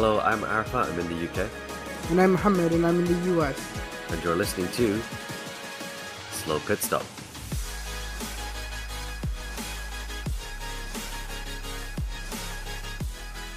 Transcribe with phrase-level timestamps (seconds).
[0.00, 1.50] Hello, I'm Arfa, I'm in the UK,
[2.10, 3.58] And I'm Muhammad, and I'm in the US.
[4.10, 5.02] and you're listening to
[6.30, 7.02] Slow Pit Stop.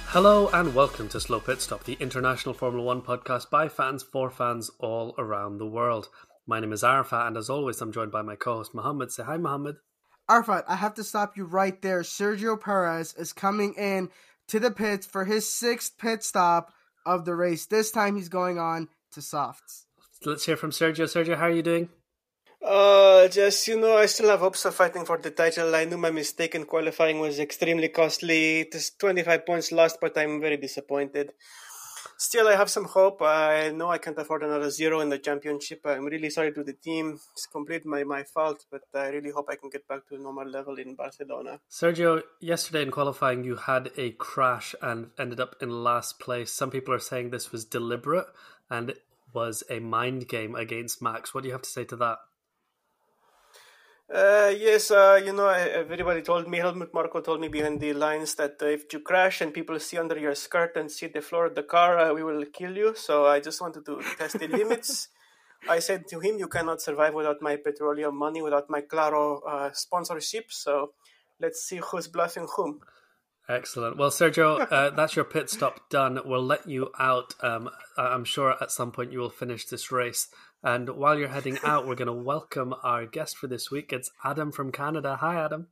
[0.06, 4.28] Hello and welcome to Slow Pit Stop, the international Formula One podcast by fans for
[4.28, 6.08] fans all around the world.
[6.48, 9.12] My name is Arafat, and as always, I'm joined by my co-host Mohammed.
[9.12, 9.76] Say hi, Mohammed.
[10.28, 12.00] Arfat, I have to stop you right there.
[12.00, 14.08] Sergio Perez is coming in
[14.52, 16.74] to the pits for his sixth pit stop
[17.06, 17.64] of the race.
[17.64, 19.86] This time he's going on to softs.
[20.26, 21.06] Let's hear from Sergio.
[21.08, 21.88] Sergio, how are you doing?
[22.62, 25.74] Uh, just, you know, I still have hopes of fighting for the title.
[25.74, 28.60] I knew my mistake in qualifying was extremely costly.
[28.60, 31.32] It is 25 points lost, but I'm very disappointed.
[32.22, 33.20] Still, I have some hope.
[33.20, 35.80] I know I can't afford another zero in the championship.
[35.84, 37.18] I'm really sorry to the team.
[37.32, 40.18] It's completely my, my fault, but I really hope I can get back to a
[40.18, 41.58] normal level in Barcelona.
[41.68, 46.52] Sergio, yesterday in qualifying, you had a crash and ended up in last place.
[46.52, 48.28] Some people are saying this was deliberate
[48.70, 49.02] and it
[49.34, 51.34] was a mind game against Max.
[51.34, 52.18] What do you have to say to that?
[54.12, 58.34] Uh, yes, uh, you know, everybody told me, Helmut Marko told me behind the lines
[58.34, 61.46] that uh, if you crash and people see under your skirt and see the floor
[61.46, 62.94] of the car, uh, we will kill you.
[62.94, 65.08] So I just wanted to test the limits.
[65.66, 69.70] I said to him, you cannot survive without my petroleum money, without my Claro uh,
[69.72, 70.52] sponsorship.
[70.52, 70.92] So
[71.40, 72.80] let's see who's bluffing whom.
[73.48, 73.96] Excellent.
[73.96, 76.20] Well, Sergio, uh, that's your pit stop done.
[76.24, 77.34] We'll let you out.
[77.42, 80.28] Um, I'm sure at some point you will finish this race.
[80.64, 83.92] And while you're heading out, we're going to welcome our guest for this week.
[83.92, 85.16] It's Adam from Canada.
[85.16, 85.66] Hi, Adam.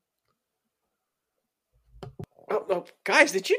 [2.51, 3.59] Oh, oh, guys, did you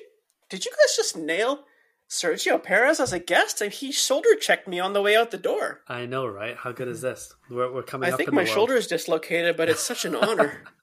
[0.50, 1.64] did you guys just nail
[2.10, 3.62] Sergio Perez as a guest?
[3.62, 5.80] And he shoulder checked me on the way out the door.
[5.88, 6.58] I know, right?
[6.58, 7.34] How good is this?
[7.50, 8.56] We're, we're coming I up think in my the world.
[8.56, 10.64] shoulder is dislocated, but it's such an honor.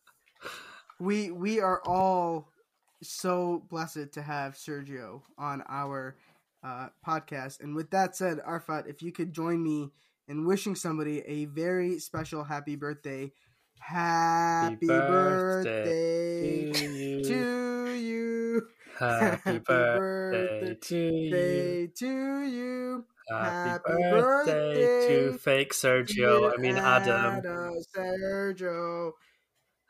[1.00, 2.48] We we are all
[3.04, 6.16] so blessed to have Sergio on our
[6.64, 7.60] uh, podcast.
[7.60, 9.92] And with that said, Arfat, if you could join me
[10.28, 13.32] in wishing somebody a very special happy birthday.
[13.80, 17.24] Happy, birthday birthday, to you.
[17.24, 18.68] to you.
[18.98, 21.88] Happy birthday to you.
[21.96, 23.04] To you.
[23.28, 26.52] Happy Happy birthday to fake Sergio.
[26.52, 27.36] I mean, Adam.
[27.38, 29.12] Adam, Sergio.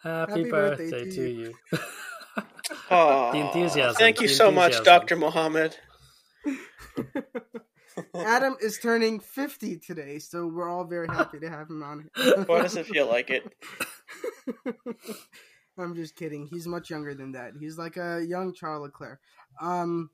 [0.02, 1.54] Happy, Happy birthday, birthday to to you.
[2.90, 4.82] Aw, The enthusiasm, Thank you the so much.
[4.84, 5.16] Dr.
[5.16, 5.76] Mohammed.
[8.14, 12.44] Adam is turning 50 today, so we're all very happy to have him on here.
[12.46, 13.52] Why does it feel like it?
[15.78, 16.48] I'm just kidding.
[16.50, 17.52] He's much younger than that.
[17.58, 19.20] He's like a young Charles Leclerc.
[19.60, 20.10] Um,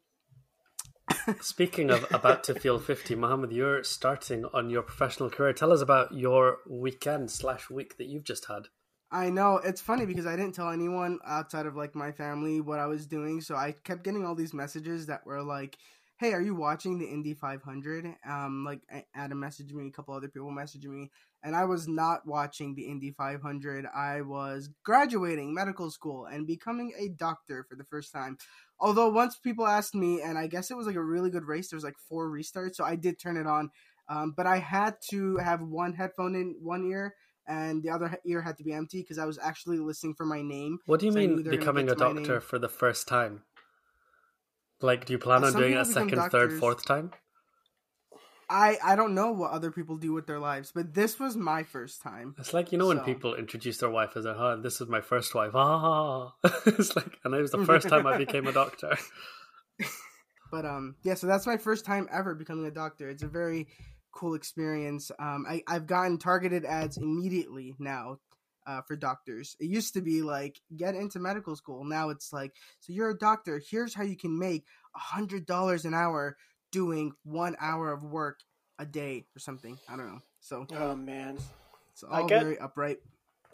[1.40, 5.52] Speaking of about to feel 50, Mohammed, you're starting on your professional career.
[5.52, 8.68] Tell us about your weekend slash week that you've just had.
[9.10, 12.80] I know it's funny because I didn't tell anyone outside of like my family what
[12.80, 15.76] I was doing, so I kept getting all these messages that were like,
[16.16, 18.80] "Hey, are you watching the Indy 500?" Um, like
[19.14, 21.10] Adam messaged me, a couple other people messaged me,
[21.42, 23.86] and I was not watching the Indy 500.
[23.86, 28.38] I was graduating medical school and becoming a doctor for the first time.
[28.80, 31.70] Although once people asked me, and I guess it was like a really good race.
[31.70, 33.70] There was like four restarts, so I did turn it on.
[34.08, 37.14] Um, but I had to have one headphone in one ear
[37.46, 40.42] and the other ear had to be empty because I was actually listening for my
[40.42, 40.78] name.
[40.86, 42.20] What do you So I knew mean they were gonna becoming a get to my
[42.22, 43.42] doctor for the first time?
[44.84, 47.10] Like, do you plan on some doing it a second, third, fourth time?
[48.50, 51.62] I I don't know what other people do with their lives, but this was my
[51.62, 52.34] first time.
[52.38, 55.00] It's like you know when people introduce their wife as a oh, this is my
[55.00, 55.52] first wife.
[55.54, 56.34] Ah,
[56.66, 58.96] it's like, and it was the first time I became a doctor.
[60.50, 63.10] But um, yeah, so that's my first time ever becoming a doctor.
[63.10, 63.66] It's a very
[64.12, 65.10] cool experience.
[65.18, 68.18] Um, I I've gotten targeted ads immediately now.
[68.66, 71.84] Uh, for doctors, it used to be like get into medical school.
[71.84, 73.60] Now it's like, so you're a doctor.
[73.70, 74.64] Here's how you can make
[74.96, 76.36] a hundred dollars an hour
[76.72, 78.40] doing one hour of work
[78.78, 79.78] a day or something.
[79.88, 80.20] I don't know.
[80.40, 81.36] So Oh man,
[81.92, 82.98] it's I all get- very upright.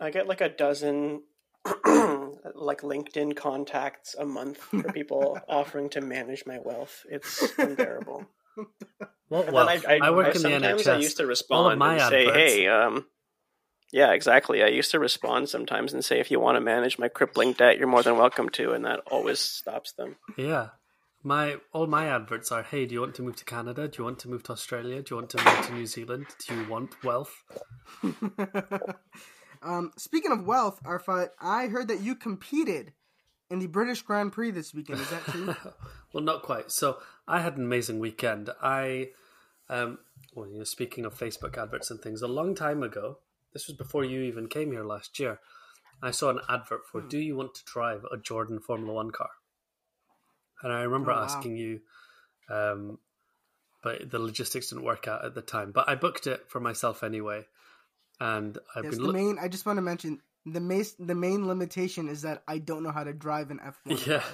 [0.00, 1.22] I get like a dozen
[1.64, 7.04] like LinkedIn contacts a month for people offering to manage my wealth.
[7.10, 8.26] It's unbearable.
[9.28, 10.92] What And well, then I, I, work I, in the NHS.
[10.92, 13.06] I used to respond my and say, adverts- "Hey, um,
[13.92, 17.08] yeah, exactly." I used to respond sometimes and say, "If you want to manage my
[17.08, 20.16] crippling debt, you're more than welcome to," and that always stops them.
[20.36, 20.68] Yeah.
[21.22, 23.88] My all my adverts are, hey, do you want to move to Canada?
[23.88, 25.02] Do you want to move to Australia?
[25.02, 26.26] Do you want to move to New Zealand?
[26.48, 27.44] Do you want wealth?
[29.62, 32.94] um, speaking of wealth, Arfat, I heard that you competed
[33.50, 35.00] in the British Grand Prix this weekend.
[35.00, 35.54] Is that true?
[36.12, 36.70] well, not quite.
[36.70, 38.48] So I had an amazing weekend.
[38.62, 39.08] I,
[39.68, 39.98] um,
[40.34, 43.18] well, you know, speaking of Facebook adverts and things, a long time ago,
[43.52, 45.40] this was before you even came here last year.
[46.02, 49.30] I saw an advert for "Do you want to drive a Jordan Formula One car?"
[50.62, 51.22] And I remember Oh, wow.
[51.24, 51.80] asking you,
[52.48, 52.98] Um,
[53.82, 55.72] but the logistics didn't work out at the time.
[55.72, 57.46] But I booked it for myself anyway,
[58.18, 59.38] and I've Yes, been the look- main.
[59.38, 60.84] I just want to mention the main.
[60.98, 63.96] The main limitation is that I don't know how to drive an F one.
[64.06, 64.24] yeah.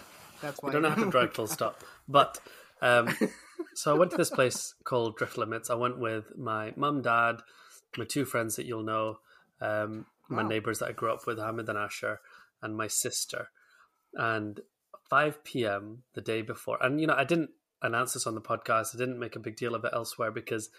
[0.40, 1.82] that's why I don't know how to drive full stop.
[2.08, 2.38] But
[2.82, 3.14] um,
[3.74, 5.70] so I went to this place called Drift Limits.
[5.70, 7.42] I went with my mum, dad,
[7.96, 9.18] my two friends that you'll know,
[9.60, 10.48] um, my Wow.
[10.48, 12.20] neighbors that I grew up with, Hamid and Asher,
[12.62, 13.48] and my sister.
[14.14, 14.60] And
[15.10, 16.02] 5 p.m.
[16.14, 17.50] the day before, and you know, I didn't
[17.82, 18.94] announce this on the podcast.
[18.94, 20.70] I didn't make a big deal of it elsewhere because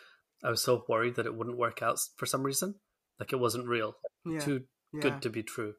[0.43, 2.75] I was so worried that it wouldn't work out for some reason.
[3.19, 3.95] Like it wasn't real,
[4.25, 5.75] Yeah, too yeah, good to be true.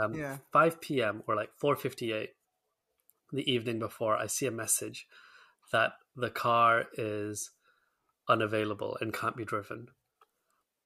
[0.00, 0.38] Um, Yeah.
[0.52, 1.22] 5 p.m.
[1.26, 2.28] or like 4:58
[3.32, 5.06] the evening before, I see a message
[5.72, 7.50] that the car is
[8.28, 9.88] unavailable and can't be driven,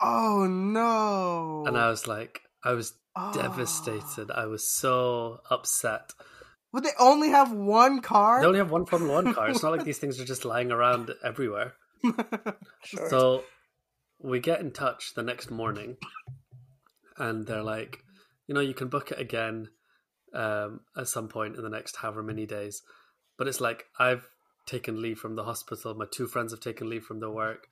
[0.00, 1.64] Oh no!
[1.66, 3.32] and I was like, I was Oh.
[3.32, 4.30] devastated.
[4.30, 6.12] I was so upset.
[6.72, 8.40] Would they only have one car.
[8.40, 9.48] They only have one Formula One car.
[9.50, 11.74] It's not like these things are just lying around everywhere.
[12.84, 13.08] Sure.
[13.10, 13.44] So
[14.20, 15.96] we get in touch the next morning,
[17.16, 17.98] and they're like,
[18.46, 19.68] you know, you can book it again
[20.32, 22.82] um, at some point in the next however many days.
[23.36, 24.28] But it's like I've
[24.66, 25.94] taken leave from the hospital.
[25.94, 27.66] My two friends have taken leave from their work.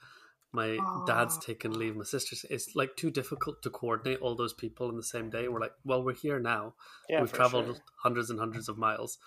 [0.61, 0.69] My
[1.07, 1.41] dad's Oh.
[1.51, 1.95] taken leave.
[1.97, 2.45] My sister's.
[2.55, 5.45] It's like too difficult to coordinate all those people in the same day.
[5.49, 6.75] We're like, well, we're here now.
[7.11, 7.77] yeah, We've traveled sure.
[8.07, 9.19] hundreds and hundreds of miles.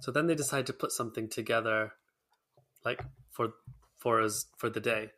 [0.00, 1.92] So then they decide to put something together,
[2.84, 3.00] like
[3.30, 3.46] for
[4.02, 5.10] for us for the day.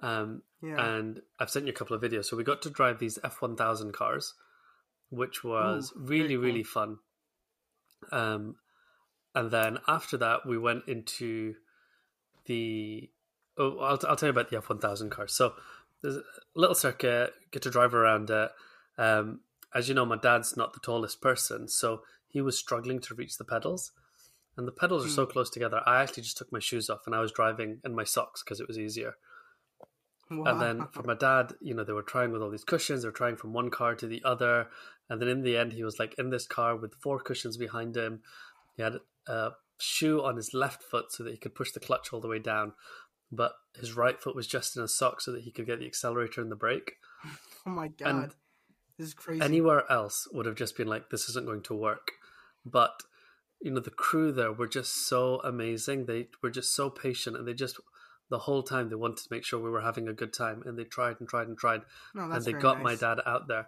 [0.00, 0.78] Um, yeah.
[0.96, 2.26] and I've sent you a couple of videos.
[2.26, 4.34] So we got to drive these F one thousand cars,
[5.10, 6.44] which was Ooh, really cool.
[6.44, 6.98] really fun.
[8.12, 8.56] Um,
[9.34, 11.54] and then after that, we went into
[12.46, 13.10] the.
[13.58, 15.32] Oh, I'll, I'll tell you about the F one thousand cars.
[15.32, 15.54] So
[16.02, 16.22] there's a
[16.54, 18.50] little circuit, get to drive around it.
[18.98, 19.40] Um,
[19.74, 23.38] as you know, my dad's not the tallest person, so he was struggling to reach
[23.38, 23.92] the pedals.
[24.56, 25.14] And the pedals are Hmm.
[25.14, 25.82] so close together.
[25.84, 28.58] I actually just took my shoes off and I was driving in my socks because
[28.58, 29.16] it was easier.
[30.30, 33.02] And then for my dad, you know, they were trying with all these cushions.
[33.02, 34.68] They were trying from one car to the other.
[35.08, 37.96] And then in the end, he was like in this car with four cushions behind
[37.96, 38.22] him.
[38.76, 38.94] He had
[39.28, 42.26] a shoe on his left foot so that he could push the clutch all the
[42.26, 42.72] way down.
[43.32, 45.86] But his right foot was just in a sock so that he could get the
[45.86, 46.92] accelerator and the brake.
[47.66, 48.34] oh my god,
[48.98, 49.42] this is crazy.
[49.42, 52.12] Anywhere else would have just been like, this isn't going to work.
[52.64, 53.02] But,
[53.60, 56.06] you know, the crew there were just so amazing.
[56.06, 57.78] They were just so patient and they just,
[58.30, 60.62] the whole time, they wanted to make sure we were having a good time.
[60.64, 61.82] And they tried and tried and tried.
[62.14, 63.66] no, and they got my dad out there.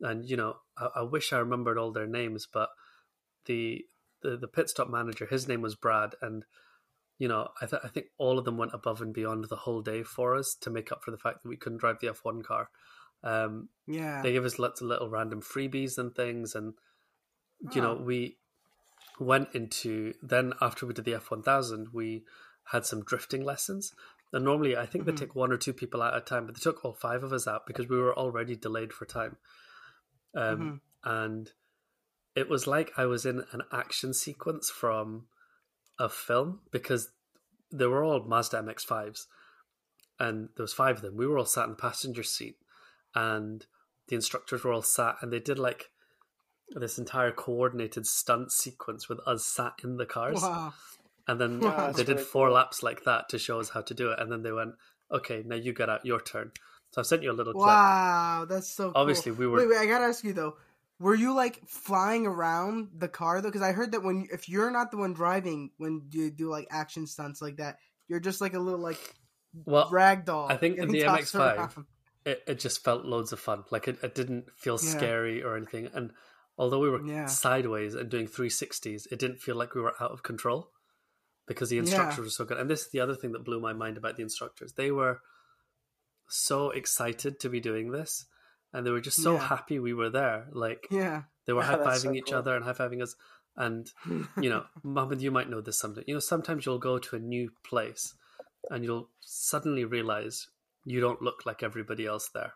[0.00, 2.68] And, you know, I, I wish I remembered all their names, but
[3.46, 3.84] the,
[4.22, 6.14] the, the pit stop manager, his name was Brad.
[6.22, 6.44] And,
[7.18, 9.82] you know, I, th- I think all of them went above and beyond the whole
[9.82, 12.44] day for us to make up for the fact that we couldn't drive the F1
[12.44, 12.70] car.
[13.24, 16.74] Um, Yeah, they gave us lots of little random freebies and things and
[17.74, 18.02] you know Oh.
[18.02, 18.36] we
[19.18, 22.22] went into then after we did the f1000 we
[22.66, 23.92] had some drifting lessons
[24.32, 25.06] and normally i think Mhm.
[25.06, 27.32] they take one or two people at a time but they took all five of
[27.32, 29.36] us out because we were already delayed for time
[30.36, 31.50] um, and
[32.36, 35.26] it was like i was in an action sequence from
[35.98, 37.10] a film because
[37.72, 39.26] they were all mazda mx5s
[40.18, 42.56] and there was five of them we were all sat in the passenger seat
[43.14, 43.66] and
[44.08, 45.90] the instructors were all sat and they did like
[46.70, 50.72] this entire coordinated stunt sequence with us sat in the cars wow.
[51.26, 52.54] and then Wow, they did really four cool.
[52.54, 54.74] laps like that to show us how to do it and then they went
[55.10, 56.52] okay now you get out your turn
[56.92, 58.84] so i've sent you a little clip Wow, that's so.
[58.92, 58.92] Cool.
[58.94, 59.78] Obviously, we were- Wait, wait.
[59.78, 60.56] I gotta ask you though.
[61.00, 63.48] Were you like flying around the car though?
[63.48, 66.66] Because I heard that when if you're not the one driving when you do like
[66.70, 67.78] action stunts like that,
[68.08, 68.98] you're just like a little like
[69.64, 70.48] well rag doll.
[70.48, 71.84] I think in the MX-5,
[72.24, 74.90] it, it just felt loads of fun like it, it didn't feel Yeah.
[74.90, 76.12] scary or anything and
[76.58, 77.26] although we were Yeah.
[77.26, 80.70] sideways and doing 360s it didn't feel like we were out of control
[81.46, 81.82] because the Yeah.
[81.82, 84.16] instructors were so good and this is the other thing that blew my mind about
[84.16, 85.20] the instructors they were
[86.28, 88.26] so excited to be doing this
[88.72, 89.46] and they were just so Yeah.
[89.48, 91.22] happy we were there like Yeah.
[91.46, 92.38] they were Yeah, high-fiving so each cool.
[92.38, 93.14] other and high-fiving us
[93.56, 93.90] and
[94.40, 97.18] you know Mohammed you might know this someday you know sometimes you'll go to a
[97.18, 98.14] new place
[98.70, 100.48] and you'll suddenly realize
[100.84, 102.52] you don't look like everybody else there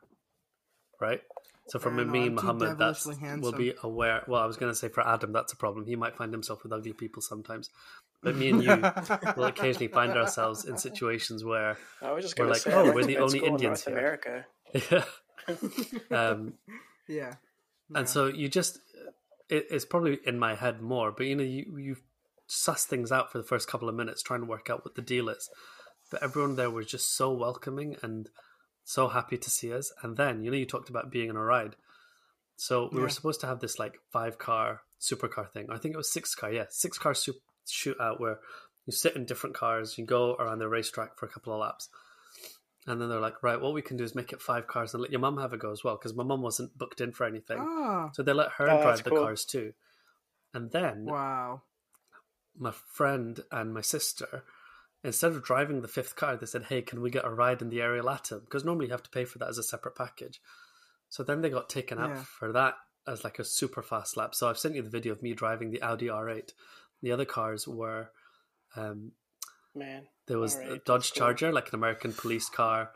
[1.00, 1.22] right
[1.68, 4.46] so for Yeah, no, me I'm and too Muhammad that's will be aware well I
[4.46, 6.92] was going to say for Adam that's a problem he might find himself with ugly
[6.92, 7.70] people sometimes
[8.22, 8.70] but me and you
[9.36, 13.04] will occasionally find ourselves in situations where I was just We're like, say, oh, we're
[13.04, 13.96] the only school in Indians North here.
[13.98, 14.46] America.
[16.10, 16.54] um,
[17.08, 17.34] yeah.
[17.94, 18.78] and so you just
[19.48, 21.96] it, it's probably in my head more but you know you you
[22.46, 25.02] suss things out for the first couple of minutes trying to work out what the
[25.02, 25.48] deal is
[26.10, 28.28] but everyone there was just so welcoming and
[28.84, 31.42] so happy to see us and then you know you talked about being in a
[31.42, 31.76] ride
[32.56, 33.04] so we Yeah.
[33.04, 36.34] were supposed to have this like five car supercar thing i think it was six
[36.34, 38.38] car yeah six car super shootout where
[38.84, 41.88] You sit in different cars, you go around the racetrack for a couple of laps.
[42.86, 45.00] And then they're like, right, what we can do is make it five cars and
[45.02, 47.24] let your mum have a go as well, because my mum wasn't booked in for
[47.24, 47.58] anything.
[47.60, 49.18] Ah, So they let her Oh, that's drive the cool.
[49.20, 49.72] cars too.
[50.52, 51.62] And then wow.
[52.58, 54.44] my friend and my sister,
[55.04, 57.68] instead of driving the fifth car, they said, "Hey, can we get a ride in
[57.70, 60.40] the Ariel Atom?" Because normally you have to pay for that as a separate package.
[61.08, 62.22] So then they got taken out Yeah.
[62.24, 62.74] for that
[63.06, 64.34] as like a super fast lap.
[64.34, 66.52] So I've sent you the video of me driving the Audi R8.
[67.00, 68.10] The other cars were
[68.76, 69.12] um,
[69.74, 70.06] Man.
[70.28, 71.18] There was a Dodge cool.
[71.26, 72.90] Charger, like an American police car.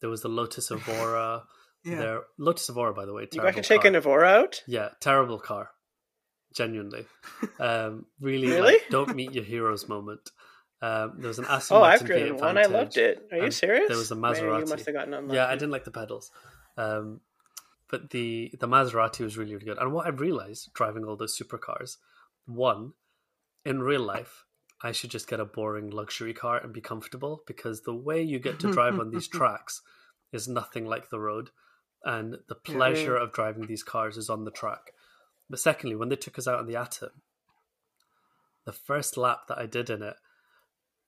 [0.00, 1.44] There was the Lotus Evora.
[1.84, 1.96] Yeah.
[1.98, 4.62] There, Lotus Evora, by the way, You to take an Evora out?
[4.66, 5.70] Yeah, terrible car.
[6.54, 7.06] Genuinely.
[7.58, 8.60] Um, really, Really?
[8.74, 10.30] like, don't meet your heroes moment.
[10.80, 12.58] Um, there was an Aston Oh, Martin I've driven one.
[12.58, 13.28] I loved it.
[13.32, 13.88] Are you serious?
[13.88, 14.60] there was a Man, Maserati.
[14.60, 15.36] you must have gotten unlucky.
[15.36, 16.30] Yeah, I didn't like the pedals.
[16.76, 17.20] Um,
[17.88, 19.78] but the the Maserati was really really good.
[19.78, 21.96] And what I realized driving all those supercars,
[22.46, 22.92] one,
[23.64, 24.44] in real life,
[24.82, 28.38] I should just get a boring luxury car and be comfortable because the way you
[28.38, 29.80] get to drive on these tracks
[30.32, 31.50] is nothing like the road,
[32.04, 34.92] and the pleasure of driving these cars is on the track.
[35.48, 37.10] But secondly, when they took us out on the Atom,
[38.64, 40.16] the first lap that I did in it,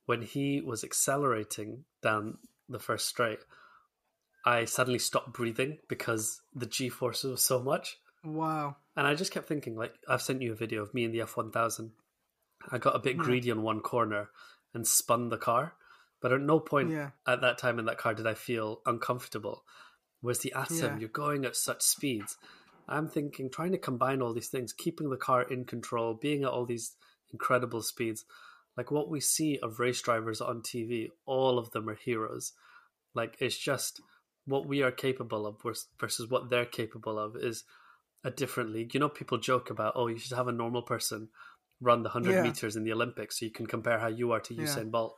[0.05, 2.37] when he was accelerating down
[2.69, 3.39] the first straight,
[4.45, 7.97] I suddenly stopped breathing because the G force was so much.
[8.23, 8.77] Wow.
[8.95, 11.19] And I just kept thinking, like, I've sent you a video of me in the
[11.19, 11.89] F1000.
[12.71, 13.21] I got a bit hmm.
[13.21, 14.29] greedy on one corner
[14.73, 15.73] and spun the car.
[16.21, 17.11] But at no point Yeah.
[17.27, 19.63] at that time in that car did I feel uncomfortable.
[20.21, 20.97] Whereas the Atom, Yeah.
[20.97, 22.37] you're going at such speeds.
[22.87, 26.49] I'm thinking, trying to combine all these things, keeping the car in control, being at
[26.49, 26.95] all these
[27.31, 28.25] incredible speeds.
[28.77, 32.53] Like what we see of race drivers on TV, all of them are heroes.
[33.13, 34.01] Like it's just
[34.45, 35.61] what we are capable of
[35.99, 37.63] versus what they're capable of is
[38.23, 38.93] a different league.
[38.93, 41.29] You know, people joke about, oh, you should have a normal person
[41.81, 42.41] run the 100 Yeah.
[42.43, 44.63] meters in the Olympics so you can compare how you are to Yeah.
[44.63, 45.17] Usain Bolt.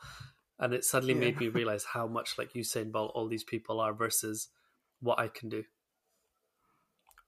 [0.59, 1.19] And it suddenly Yeah.
[1.19, 4.49] made me realize how much like Usain Bolt all these people are versus
[4.99, 5.63] what I can do.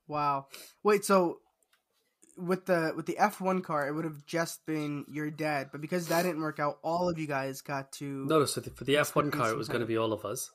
[0.08, 0.48] Wow.
[0.84, 1.40] Wait, so
[2.36, 5.82] with the with the F one car, it would have just been your dad, but
[5.82, 8.26] because that didn't work out, all of you guys got to.
[8.26, 10.26] No, no, so the, for the F1 car, it was going to be all of
[10.26, 10.50] us.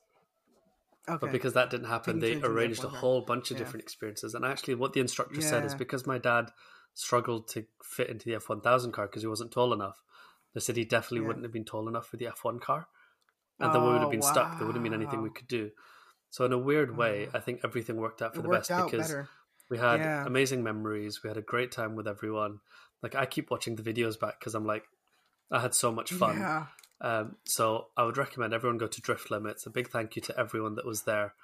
[1.09, 1.19] okay.
[1.21, 3.57] But because that didn't happen, Taking they in the arranged a F1 whole bunch of
[3.57, 3.65] Yeah.
[3.65, 4.35] different experiences.
[4.35, 6.51] And actually, what the instructor said is because my dad
[6.95, 10.03] struggled to fit into the F1000 car because he wasn't tall enough,
[10.55, 11.27] they said he definitely Yeah.
[11.29, 12.87] wouldn't have been tall enough for the F1 car.
[13.61, 14.59] And then we would Oh, have been stuck.
[14.59, 15.71] There wouldn't have been anything we could do.
[16.31, 17.37] So, in a weird way, Oh.
[17.37, 19.29] I think everything worked out for it the best because better.
[19.71, 20.27] we had Yeah.
[20.27, 21.23] amazing memories.
[21.23, 22.61] We had a great time with everyone.
[23.03, 24.89] Like, I keep watching the videos back because I'm like,
[25.53, 26.39] I had so much fun.
[26.39, 26.67] Yeah.
[27.01, 29.67] Um, so I would recommend everyone go to Drift Limits.
[29.67, 31.35] A big thank you to everyone that was there.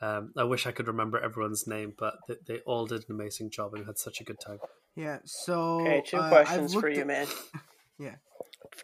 [0.00, 3.50] Um, I wish I could remember everyone's name, but they, they all did an amazing
[3.50, 4.58] job and had such a good time.
[4.94, 5.18] Yeah.
[5.24, 7.26] So Okay, two uh, I've questions for you, at- man.
[7.98, 8.14] Yeah.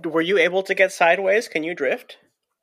[0.05, 1.49] Were you able to get sideways?
[1.49, 2.19] Can you drift?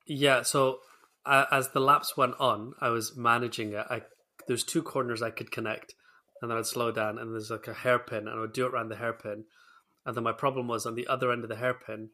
[0.07, 0.79] Yeah, so
[1.25, 3.85] uh, as the laps went on, I was managing it.
[3.89, 4.03] I
[4.47, 5.95] there's two corners I could connect,
[6.41, 8.73] and then I'd slow down, and there's like a hairpin, and I would do it
[8.73, 9.45] around the hairpin.
[10.05, 12.09] And then my problem was on the other end of the hairpin,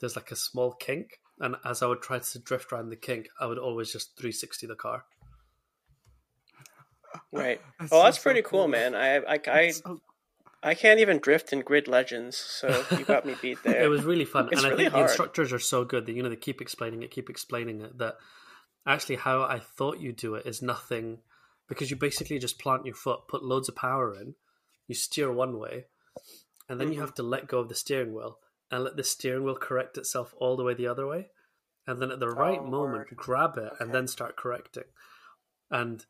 [0.00, 3.28] there's like a small kink, and as I would try to drift around the kink,
[3.40, 5.04] I would always just 360 the car.
[7.32, 7.60] Right.
[7.78, 8.68] That's well, that's so pretty cool, cool.
[8.68, 8.94] man.
[8.94, 10.00] I I I, So-
[10.62, 13.82] I can't even drift in Grid Legends, so you got me beat there.
[13.82, 15.04] it was really fun It's and i really think hard.
[15.06, 17.98] the instructors are so good that you know they keep explaining it keep explaining it
[17.98, 18.14] that
[18.86, 21.18] actually how i thought you do it is nothing
[21.68, 24.34] because you basically just plant your foot put loads of power in
[24.88, 25.86] you steer one way
[26.68, 27.00] and then you Mm-hmm.
[27.00, 28.38] have to let go of the steering wheel
[28.70, 31.28] and let the steering wheel correct itself all the way the other way
[31.86, 33.16] and then at the right Oh, moment word.
[33.16, 34.84] grab it and then start correcting
[35.70, 36.06] and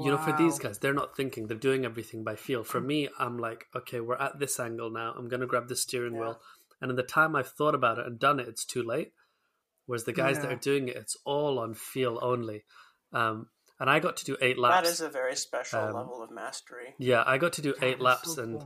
[0.00, 2.64] you know for these guys they're not thinking they're doing everything by feel.
[2.64, 5.12] For me i'm like okay we're at this angle now.
[5.16, 6.20] I'm going to grab the steering Yeah.
[6.20, 6.40] wheel.
[6.80, 9.12] And in the time i've thought about it and done it it's too late.
[9.86, 12.64] Whereas the guys that are doing it it's all on feel only.
[13.12, 13.48] Um,
[13.80, 16.30] and i got to do eight laps That is a very special Um, level of
[16.30, 16.94] mastery.
[16.98, 18.64] yeah i got to do eight laps so and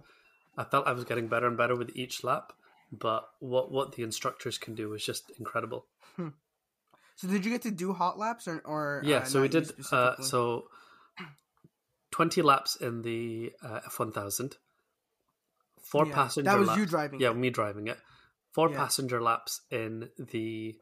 [0.59, 2.53] i felt i was getting better and better with each lap
[2.93, 5.87] but what what the instructors can do is just incredible.
[7.17, 9.73] So did you get to do hot laps or or yeah uh, so we did
[9.91, 10.69] uh, so
[12.13, 14.55] 20 laps in the uh, f1000
[15.83, 16.79] four Yeah, passenger that was laps.
[16.81, 17.37] you driving yeah it.
[17.37, 17.99] me driving it
[18.53, 18.77] four Yeah.
[18.79, 20.77] passenger laps in the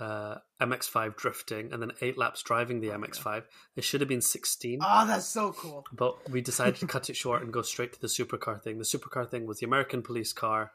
[0.00, 3.44] uh, mx5 drifting and then eight laps driving the mx5
[3.76, 5.84] it should have been 16 Oh, that's so cool.
[5.92, 8.84] but we decided to cut it short and go straight to the supercar thing the
[8.84, 10.72] supercar thing was the american police car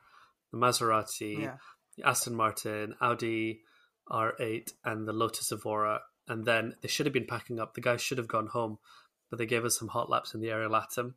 [0.52, 1.56] the maserati Yeah.
[1.98, 3.60] the Aston Martin, Audi
[4.10, 6.00] R8, and the Lotus Evora.
[6.30, 7.74] And then they should have been packing up.
[7.74, 8.78] The guys should have gone home,
[9.30, 11.16] but they gave us some hot laps in the Ariel Atom.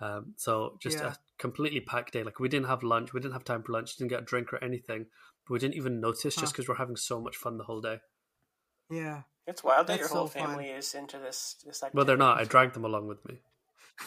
[0.00, 1.08] Um, so just Yeah.
[1.08, 2.22] a completely packed day.
[2.22, 4.52] Like we didn't have lunch, we didn't have time for lunch, didn't get a drink
[4.52, 5.06] or anything.
[5.46, 7.98] But we didn't even notice just because we're having so much fun the whole day.
[8.90, 9.22] Yeah.
[9.46, 10.48] It's wild that That's your so whole fun.
[10.48, 11.56] family is into this.
[11.64, 12.40] this Well, they're not.
[12.40, 13.40] I dragged them along with me.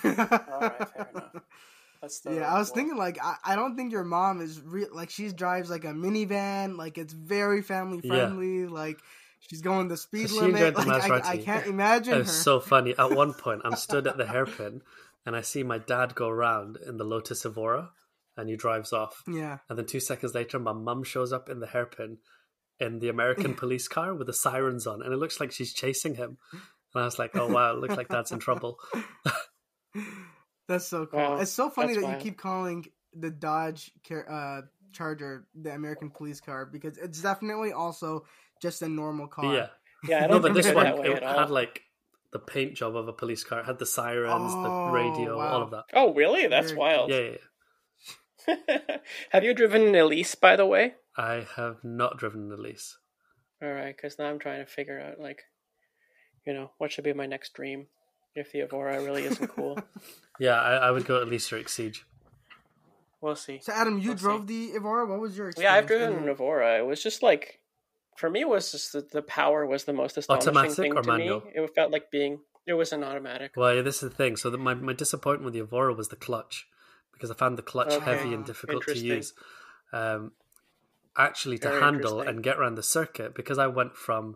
[0.03, 1.31] All right, fair enough.
[2.01, 4.61] That's the Yeah, I was well, thinking like I, I don't think your mom is
[4.61, 8.09] real like she drives like a minivan, like it's very family Yeah.
[8.09, 8.99] friendly, like
[9.39, 10.75] she's going the speed she limit.
[10.75, 12.23] the Like I, I can't imagine It her.
[12.23, 12.93] was so funny.
[12.97, 14.81] At one point, I'm stood at the hairpin
[15.25, 17.91] and I see my dad go around in the Lotus Evora
[18.37, 19.21] and he drives off.
[19.27, 19.57] yeah.
[19.69, 22.17] And then two seconds later, my mum shows up in the hairpin
[22.79, 26.15] in the American police car with the sirens on, and it looks like she's chasing
[26.15, 26.37] him.
[26.53, 28.79] And I was like, "Oh wow, it looks like Dad's in trouble."
[30.67, 31.19] That's so cool.
[31.19, 32.15] Wow, it's so funny that wild.
[32.15, 34.61] you keep calling the Dodge car- uh,
[34.93, 38.25] Charger the American police car because it's definitely also
[38.61, 39.53] just a normal car.
[39.53, 39.67] yeah,
[40.07, 41.81] Yeah, I no, don't but this one it had like
[42.31, 43.59] the paint job of a police car.
[43.61, 45.47] It had the sirens, Oh, the radio, wow.
[45.53, 45.85] all of that.
[45.93, 46.47] oh, really?
[46.47, 47.09] That's Very wild.
[47.09, 47.29] Yeah, yeah,
[48.47, 48.87] yeah.
[49.31, 50.93] Have you driven an Elise, by the way?
[51.17, 52.97] I have not driven an Elise.
[53.61, 55.41] All right, because now I'm trying to figure out, like,
[56.45, 57.87] you know, what should be my next dream
[58.35, 59.79] if the Evora really isn't cool.
[60.39, 61.97] Yeah, I, I would go Elise or Exige.
[63.19, 63.59] we'll see.
[63.61, 65.05] So Adam, you Let's drove the Evora.
[65.05, 66.11] What was your Yeah, I've experience?
[66.13, 66.77] driven an Evora.
[66.79, 67.59] It was just like,
[68.19, 71.01] for me, it was just the, the power was the most astonishing Automatic thing or
[71.01, 71.41] to manual?
[71.45, 71.51] me.
[71.55, 72.39] It felt like being.
[72.67, 73.53] It was an automatic.
[73.55, 74.35] Well, yeah, this is the thing.
[74.35, 76.67] So the, my my disappointment with the Evora was the clutch
[77.13, 78.03] because I found the clutch Okay.
[78.03, 79.33] heavy and difficult to use.
[79.93, 80.33] Um,
[81.17, 84.35] actually, to Very handle and get around the circuit because I went from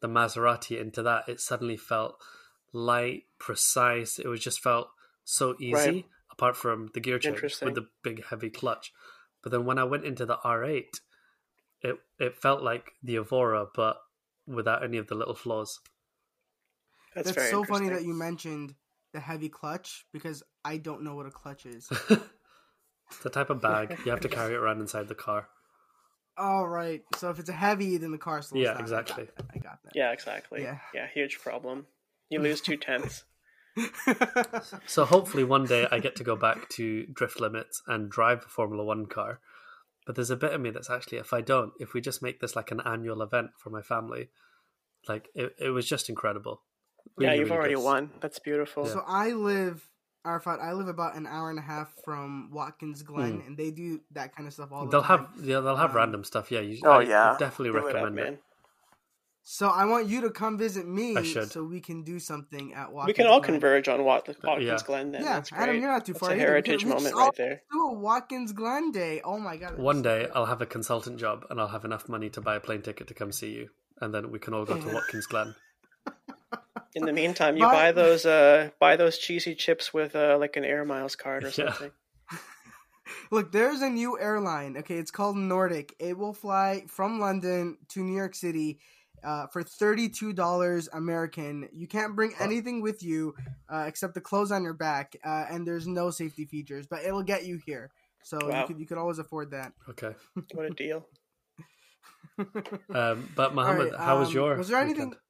[0.00, 2.16] the Maserati into that, it suddenly felt
[2.72, 4.18] light, precise.
[4.18, 4.88] It was just felt
[5.24, 5.72] so easy.
[5.74, 6.04] Right.
[6.32, 8.92] Apart from the gear change with the big heavy clutch,
[9.42, 11.00] but then when I went into the R8,
[12.18, 13.96] it it felt like the Evora, but
[14.46, 15.80] without any of the little flaws.
[17.14, 18.74] That's, That's very so funny that you mentioned
[19.12, 21.88] the heavy clutch because I don't know what a clutch is.
[23.10, 23.98] It's a type of bag.
[24.04, 25.48] You have to carry it around inside the car.
[26.36, 27.02] All right.
[27.16, 28.80] So if it's a heavy, then the car slows Yeah, down.
[28.80, 29.24] exactly.
[29.24, 29.46] I got that.
[29.54, 29.92] I got that.
[29.94, 30.62] Yeah, exactly.
[30.62, 30.78] Yeah.
[30.94, 31.06] Yeah.
[31.12, 31.86] huge problem.
[32.30, 33.24] You lose two tenths.
[34.86, 38.48] So hopefully one day I get to go back to drift limits and drive a
[38.48, 39.40] Formula One car.
[40.06, 42.40] But there's a bit of me that's actually, if I don't, if we just make
[42.40, 44.28] this like an annual event for my family,
[45.08, 46.60] like it, it was just incredible.
[47.18, 47.84] yeah, you've really already good.
[47.84, 48.10] won.
[48.20, 48.84] That's beautiful.
[48.86, 49.88] So I live,
[50.26, 54.00] Arafat, I live about an hour and a half from Watkins Glen, and they do
[54.12, 54.90] that kind of stuff all the Hmm.
[54.90, 55.26] They'll time.
[55.36, 56.50] have yeah, they'll have Um, random stuff.
[56.50, 58.42] Yeah, you, oh I yeah, definitely Do it up, recommend it.
[59.44, 59.50] Man.
[59.50, 61.50] So I want you to come visit me, I should.
[61.52, 63.06] so we can do something at Watkins.
[63.06, 63.52] We can all Glen.
[63.52, 64.78] converge on Wat- Watkins yeah.
[64.86, 65.12] Glen.
[65.12, 65.52] Then Yeah, that's.
[65.52, 66.30] Adam, you're not too That's far.
[66.30, 66.40] a either.
[66.42, 67.62] We heritage moment right there.
[67.70, 69.20] Do a Watkins Glen day.
[69.24, 69.76] Oh my god!
[69.78, 70.30] One day good.
[70.34, 73.06] I'll have a consultant job and I'll have enough money to buy a plane ticket
[73.08, 73.68] to come see you,
[74.00, 75.54] and then we can all go to Watkins Glen.
[76.94, 80.56] In the meantime, you But- buy those uh buy those cheesy chips with uh like
[80.56, 81.72] an Air Miles card or Yeah.
[81.72, 81.90] something.
[83.30, 84.76] Look, there's a new airline.
[84.78, 85.94] Okay, it's called Nordic.
[85.98, 88.78] It will fly from London to New York City
[89.24, 91.68] uh, for thirty-two dollars American.
[91.72, 93.34] You can't bring anything with you
[93.68, 96.86] uh, except the clothes on your back, uh, and there's no safety features.
[96.86, 97.90] But it'll get you here,
[98.22, 98.60] so Wow.
[98.60, 99.72] you could you could always afford that.
[99.90, 100.14] Okay.
[100.52, 101.06] What a deal!
[102.92, 104.56] Um, but Mohammed, Alright, how was um, your?
[104.56, 105.10] Was there anything?
[105.10, 105.20] weekend?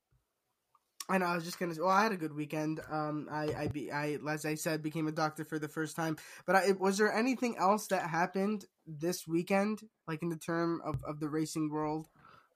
[1.09, 1.27] I know.
[1.27, 1.75] I was just gonna.
[1.75, 2.81] say, Well, I had a good weekend.
[2.91, 6.17] Um, I, I, be, I, as I said, became a doctor for the first time.
[6.47, 10.97] But I, was there anything else that happened this weekend, like in the term of,
[11.07, 12.09] of the racing world?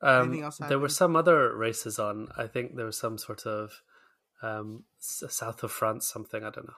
[0.03, 2.29] Anything Um, else there were some other races on.
[2.37, 3.83] I think there was some sort of
[4.43, 6.45] um, south of France something.
[6.45, 6.75] I don't know.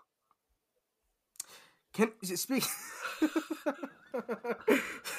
[1.93, 2.65] Can is it speak?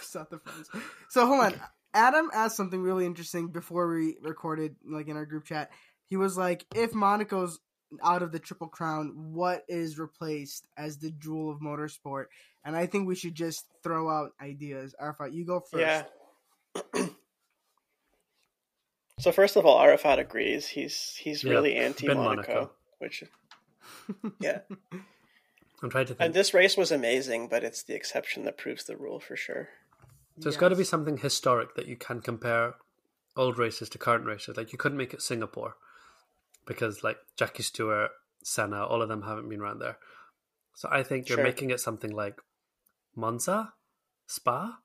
[0.01, 0.69] South of France.
[1.09, 1.61] So hold on.
[1.93, 5.69] Adam asked something really interesting before we recorded, like in our group chat.
[6.07, 7.59] He was like, "If Monaco's
[8.01, 12.25] out of the Triple Crown, what is replaced as the jewel of motorsport?"
[12.63, 14.95] And I think we should just throw out ideas.
[14.99, 16.05] Arafat, you go first.
[16.95, 17.07] Yeah.
[19.21, 20.67] so first of all, Arafat agrees.
[20.67, 22.71] He's he's Yeah, really anti Monaco, Monaco.
[22.99, 23.23] which
[24.39, 24.59] yeah.
[25.83, 26.21] I'm trying to think.
[26.25, 29.69] And this race was amazing, but it's the exception that proves the rule for sure.
[30.39, 32.75] So it's got to be something historic that you can compare
[33.37, 34.57] old races to current races.
[34.57, 35.75] Like you couldn't make it Singapore
[36.65, 38.11] because like Jackie Stewart,
[38.43, 39.97] Senna, all of them haven't been around there.
[40.73, 41.43] So I think you're Sure.
[41.43, 42.39] making it something like
[43.15, 43.73] Monza,
[44.27, 44.79] Spa.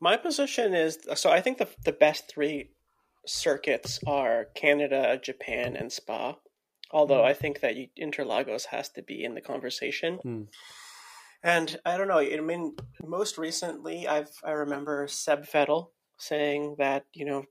[0.00, 2.70] My position is so I think the the best three
[3.26, 6.36] circuits are Canada, Japan, and Spa.
[6.90, 10.16] Although I think that Interlagos has to be in the conversation.
[10.16, 10.42] Hmm.
[11.42, 12.18] And I don't know.
[12.18, 17.44] I mean, most recently, I've I remember Seb Vettel saying that you know,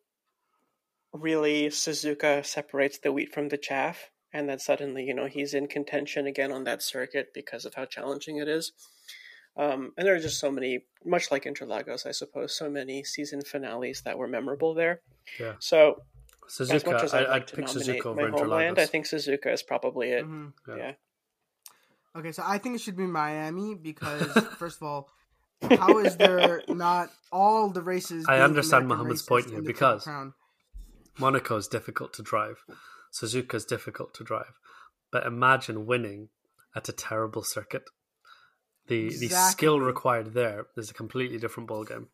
[1.13, 4.09] really Suzuka separates the wheat from the chaff.
[4.31, 7.85] and then suddenly, you know, he's in contention again on that circuit because of how
[7.85, 8.71] challenging it is.
[9.59, 13.41] Um, and there are just so many, much like Interlagos, I suppose, so many season
[13.41, 15.01] finales that were memorable there.
[15.39, 15.55] Yeah.
[15.59, 16.01] So
[16.47, 18.79] Suzuka, as much as I'd I, like would to pick nominate Suzuka over my homeland,
[18.79, 20.25] I think Suzuka is probably it.
[20.25, 20.53] Mhm.
[20.67, 20.75] Yeah.
[20.77, 20.91] Yeah.
[22.15, 25.09] Okay, so I think it should be Miami because first of all,
[25.77, 28.25] how is there not all the races?
[28.29, 30.07] I understand American Mohammed's point here, because-
[31.19, 32.63] Monaco is difficult to drive.
[33.13, 34.53] Suzuka is difficult to drive.
[35.11, 36.29] But imagine winning
[36.75, 37.83] at a terrible circuit.
[38.89, 39.79] The the skill Exactly.
[39.79, 42.07] required there is a completely different ballgame.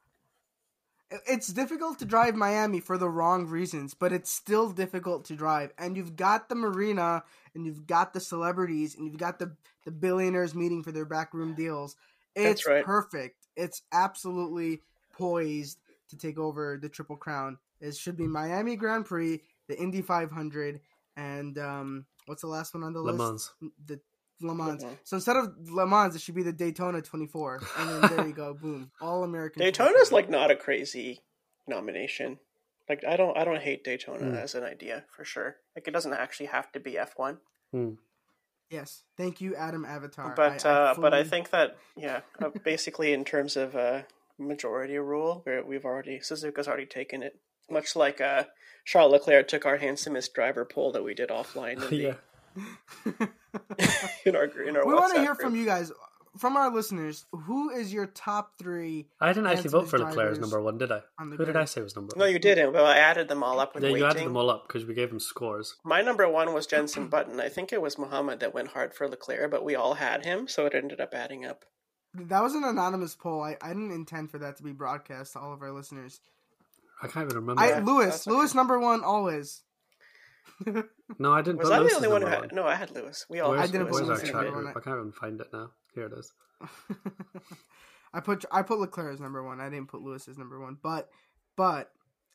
[1.27, 5.71] it's difficult to drive Miami for the wrong reasons, but it's still difficult to drive.
[5.77, 9.91] And you've got the marina, and you've got the celebrities, and you've got the the
[9.91, 11.95] billionaires meeting for their backroom deals.
[12.35, 12.85] It's That's right.
[12.85, 13.47] perfect.
[13.55, 14.81] It's absolutely
[15.13, 17.57] poised to take over the Triple Crown.
[17.79, 20.81] It should be Miami Grand Prix, the Indy 500,
[21.15, 23.17] and um, what's the last one on the Le list?
[23.19, 23.53] Mans.
[23.85, 23.99] The
[24.41, 24.83] Le Mans.
[24.83, 24.97] Mhm.
[25.03, 28.33] So instead of Le Mans, it should be the Daytona 24, and then there you
[28.33, 29.61] go, boom, all American.
[29.61, 31.21] Daytona's like not a crazy
[31.67, 32.39] nomination.
[32.89, 34.35] Like I don't I don't hate Daytona Hmm.
[34.35, 35.55] as an idea for sure.
[35.75, 37.39] Like it doesn't actually have to be F one.
[38.69, 40.33] Yes, thank you, Adam Avatar.
[40.35, 44.01] But I- I uh, but I think that yeah, uh, basically in terms of uh,
[44.39, 47.39] majority rule, where we've already Suzuka's already taken it.
[47.69, 48.43] Much like uh,
[48.85, 52.13] Charles Leclerc took our handsomest driver poll that we did offline in, the, yeah.
[54.25, 55.41] in our in our we want to hear group.
[55.41, 55.91] from you guys,
[56.37, 57.25] from our listeners.
[57.31, 60.77] Who is your top three I didn't actually vote for Handsomest Leclerc as number one,
[60.77, 61.01] did I?
[61.19, 61.55] Who did?
[61.55, 62.19] I say was number one?
[62.19, 62.73] No, you didn't.
[62.73, 64.03] Well, I added them all up with Yeah, weighting.
[64.03, 65.75] you added them all up because we gave them scores.
[65.83, 67.39] My number one was Jensen Button.
[67.39, 70.47] I think it was Muhammad that went hard for Leclerc, but we all had him,
[70.47, 71.65] so it ended up adding up.
[72.13, 73.41] That was an anonymous poll.
[73.41, 76.21] I, I didn't intend for that to be broadcast to all of our listeners.
[77.01, 77.61] I can't even remember.
[77.61, 78.35] I Yeah, Lewis, okay.
[78.35, 79.61] Lewis number one always.
[81.19, 82.53] no, I didn't Was put I Lewis the only one who had?
[82.53, 83.25] No, I had Lewis.
[83.29, 83.99] We all Where's, I had didn't Lewis.
[83.99, 84.65] put where's Lewis our as chat group?
[84.65, 84.67] one.
[84.75, 85.71] I can't even find it now.
[85.93, 86.33] Here it is.
[88.13, 89.59] I put I put Leclerc as number one.
[89.59, 91.09] I didn't put Lewis as number one, but
[91.57, 91.91] but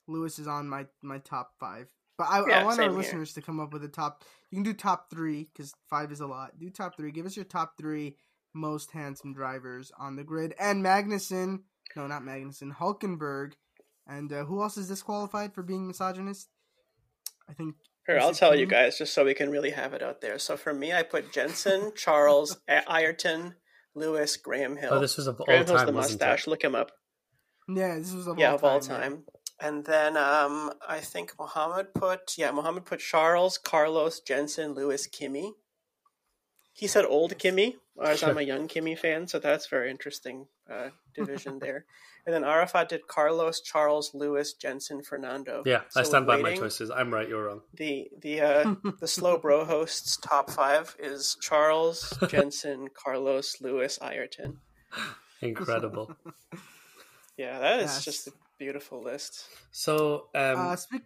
[0.07, 1.87] Lewis is on my my top five.
[2.19, 2.99] But I, I want our here.
[2.99, 4.25] listeners to come up with a top.
[4.51, 6.59] You can do top three because five is a lot.
[6.59, 7.13] Do top three.
[7.13, 8.17] Give us your top three
[8.53, 10.55] most handsome drivers on the grid.
[10.59, 11.61] And Magnussen,
[11.97, 13.53] no, not Magnussen, Hulkenberg,
[14.07, 16.51] and uh, who else is disqualified for being misogynist?
[17.49, 17.77] I think
[18.11, 20.39] Here, Is I'll tell you guys just so we can really have it out there.
[20.41, 23.55] So for me, I put Jensen, Charles, A- Ayrton,
[23.95, 24.95] Lewis, Graham Hill.
[24.95, 26.49] Oh, this was of all Graham Hill's time, the mustache.
[26.49, 26.91] Look him up.
[27.69, 29.23] yeah, this was of yeah, all of all time,
[29.61, 29.69] yeah.
[29.69, 35.53] And then um, I think Mohammed put yeah, Mohammed put Charles, Carlos, Jensen, Lewis, Kimi.
[36.73, 40.89] He said old Kimi, whereas I'm a young Kimi fan, so that's very interesting uh,
[41.15, 41.85] division there.
[42.27, 45.63] And then Arafat did Carlos, Charles, Lewis, Jensen, Fernando.
[45.65, 46.91] Yeah, I stand by my choices.
[46.91, 47.63] I'm right, you're wrong.
[47.75, 54.59] The the uh, the slow bro hosts top five is Charles, Jensen, Carlos, Lewis, Ayrton.
[55.41, 56.15] Incredible.
[57.37, 58.05] Yeah, that is Yes.
[58.05, 59.47] just a beautiful list.
[59.71, 61.03] so, um, Uh, speak,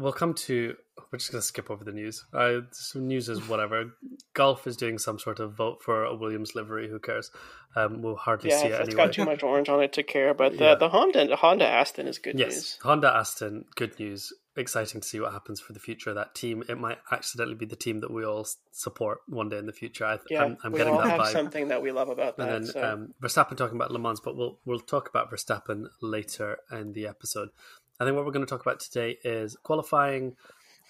[0.00, 0.74] we'll come to.
[1.12, 2.24] We're just going to skip over the news.
[2.34, 3.94] Uh, some news is whatever.
[4.34, 6.88] Gulf is doing some sort of vote for a Williams livery.
[6.88, 7.30] Who cares?
[7.76, 9.04] Um, we'll hardly Yeah, see it it's anyway.
[9.04, 10.74] It's got too much orange on it to care, but the, Yeah.
[10.74, 12.78] the Honda the Honda Aston is good Yes, news.
[12.82, 14.32] Honda Aston, good news.
[14.56, 16.64] Exciting to see what happens for the future of that team.
[16.68, 20.04] It might accidentally be the team that we all support one day in the future.
[20.04, 21.32] I, Yeah, I'm, I'm we getting all that have vibe.
[21.32, 22.48] something that we love about that.
[22.52, 22.82] And then so.
[22.84, 27.06] um, Verstappen talking about Le Mans, but we'll we'll talk about Verstappen later in the
[27.06, 27.50] episode.
[28.00, 30.36] I think what we're going to talk about today is qualifying,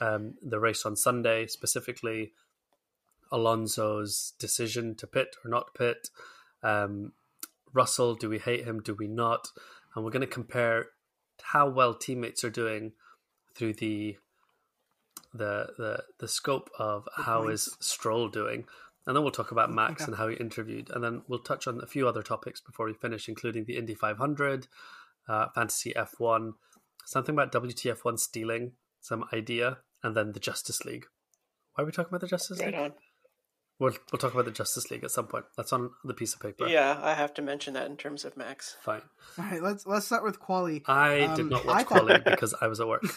[0.00, 2.32] um, the race on Sunday, specifically
[3.32, 6.08] Alonso's decision to pit or not pit.
[6.62, 7.12] Um,
[7.72, 8.80] Russell, do we hate him?
[8.80, 9.48] Do we not?
[9.94, 10.86] And we're going to compare
[11.42, 12.92] how well teammates are doing
[13.54, 14.16] through the
[15.34, 17.68] the the the scope of The how points.
[17.68, 18.64] is Stroll doing,
[19.06, 20.06] and then we'll talk about Max Yeah.
[20.08, 22.94] and how he interviewed, and then we'll touch on a few other topics before we
[22.94, 24.68] finish, including the Indy 500,
[25.28, 26.54] uh, Fantasy F1,
[27.08, 31.06] something about WTF1 stealing some idea, and then the Justice League.
[31.74, 32.80] Why are we talking about the Justice right League?
[32.80, 32.92] on.
[33.80, 35.44] We'll we'll talk about the Justice League at some point.
[35.56, 36.66] That's on the piece of paper.
[36.66, 38.76] Yeah, I have to mention that in terms of Max.
[38.82, 39.02] Fine.
[39.38, 40.82] all right, let's let's start with quali.
[40.86, 43.04] I did Um, not I watch thought- quality because I was at work.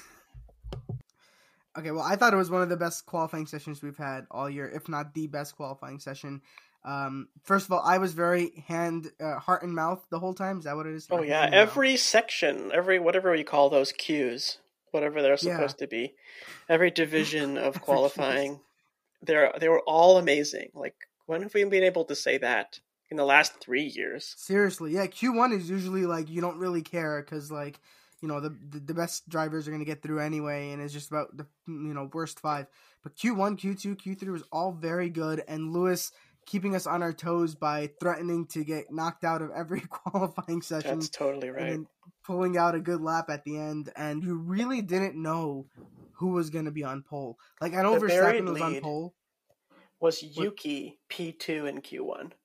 [1.78, 4.50] Okay, well, I thought it was one of the best qualifying sessions we've had all
[4.50, 6.42] year, if not the best qualifying session.
[6.84, 10.58] Um, first of all, I was very hand, uh, heart and mouth the whole time.
[10.58, 11.08] Is that what it is?
[11.12, 11.60] Oh yeah, and mouth?
[11.70, 14.58] every section, every whatever you call those cues,
[14.91, 15.56] whatever they're Yeah.
[15.58, 16.15] supposed to be,
[16.67, 18.62] every division of qualifying,
[19.22, 20.72] they're they were all amazing.
[20.74, 20.96] Like
[21.28, 22.80] when have we been able to say that
[23.12, 24.34] in the last three years?
[24.38, 25.06] Seriously, yeah.
[25.06, 27.80] Q one is usually like you don't really care because like
[28.22, 31.12] you know the, the the best drivers are gonna get through anyway, and it's just
[31.12, 32.65] about the you know worst five.
[33.04, 36.12] But Q1, Q2, Q3 was all very good, and Lewis
[36.46, 41.00] keeping us on our toes by threatening to get knocked out of every qualifying session.
[41.00, 41.80] That's totally right.
[42.26, 45.68] pulling out a good lap at the end, and you really didn't know
[46.14, 47.38] who was going to be on pole.
[47.60, 49.14] Like I know The Verstappen was on pole.
[50.00, 52.32] Was Yuki P2 in Q1?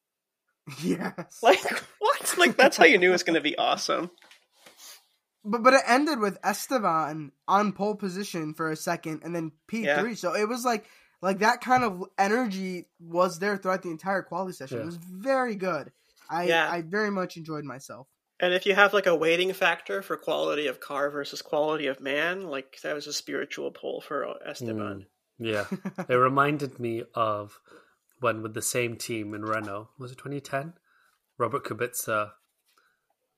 [0.83, 1.63] Yes, Like
[2.01, 2.35] what?
[2.39, 4.11] Like that's how you knew it was going to be awesome.
[5.45, 9.87] but but it ended with Esteban on pole position for a second, and then P
[9.87, 10.17] three.
[10.17, 10.85] So it was like
[11.22, 14.79] like that kind of energy was there throughout the entire quality session.
[14.79, 14.83] Yeah.
[14.83, 15.92] It was very good.
[16.29, 16.70] I Yeah.
[16.70, 18.07] I very much enjoyed myself.
[18.38, 22.00] And if you have like a weighting factor for quality of car versus quality of
[22.00, 25.07] man, like that was a spiritual pull for uh, Esteban.
[25.07, 25.07] Mm,
[25.38, 25.64] yeah,
[26.09, 27.59] it reminded me of
[28.20, 30.74] when with the same team in Renault was it 2010?
[31.38, 32.33] Robert Kubica.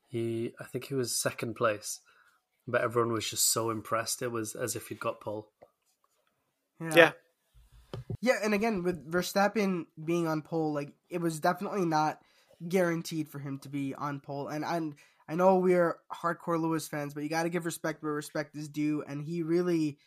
[0.08, 2.00] He, I think he was second place,
[2.66, 4.22] but everyone was just so impressed.
[4.22, 5.48] It was as if he'd got pole.
[6.80, 6.92] Yeah.
[6.94, 7.12] Yeah,
[8.42, 12.21] and again with Verstappen being on pole, like it was definitely not
[12.68, 14.49] guaranteed for him to be on pole.
[14.49, 14.81] And I
[15.31, 18.68] I know we're hardcore Lewis fans, but you got to give respect where respect is
[18.68, 19.03] due.
[19.07, 19.99] And he really,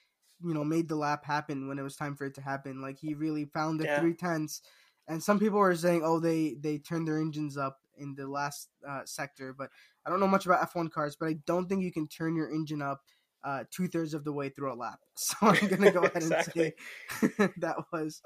[0.44, 2.82] you know, made the lap happen when it was time for it to happen.
[2.82, 3.96] Like he really found the Yeah.
[4.00, 4.62] three tenths.
[5.08, 8.70] And some people were saying, oh, they they turned their engines up in the last
[8.88, 9.70] uh, sector, but
[10.06, 12.50] I don't know much about F1 cars, but I don't think you can turn your
[12.50, 13.02] engine up
[13.43, 14.99] uh, two thirds of the way through a lap.
[15.15, 16.73] So I'm gonna go ahead Exactly.
[17.21, 18.21] and say that was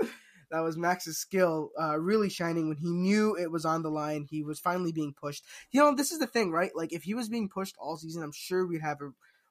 [0.51, 4.27] that was Max's skill uh, really shining when he knew it was on the line.
[4.29, 5.43] He was finally being pushed.
[5.71, 6.71] You know, this is the thing, right?
[6.75, 9.09] Like if he was being pushed all season, I'm sure we'd have a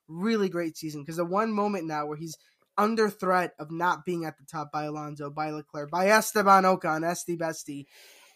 [0.09, 1.03] really great season.
[1.03, 2.37] Because the one moment now where he's
[2.77, 7.05] under threat of not being at the top by Alonso, by Leclerc, by Esteban Ocon,
[7.07, 7.87] Esty Bestie.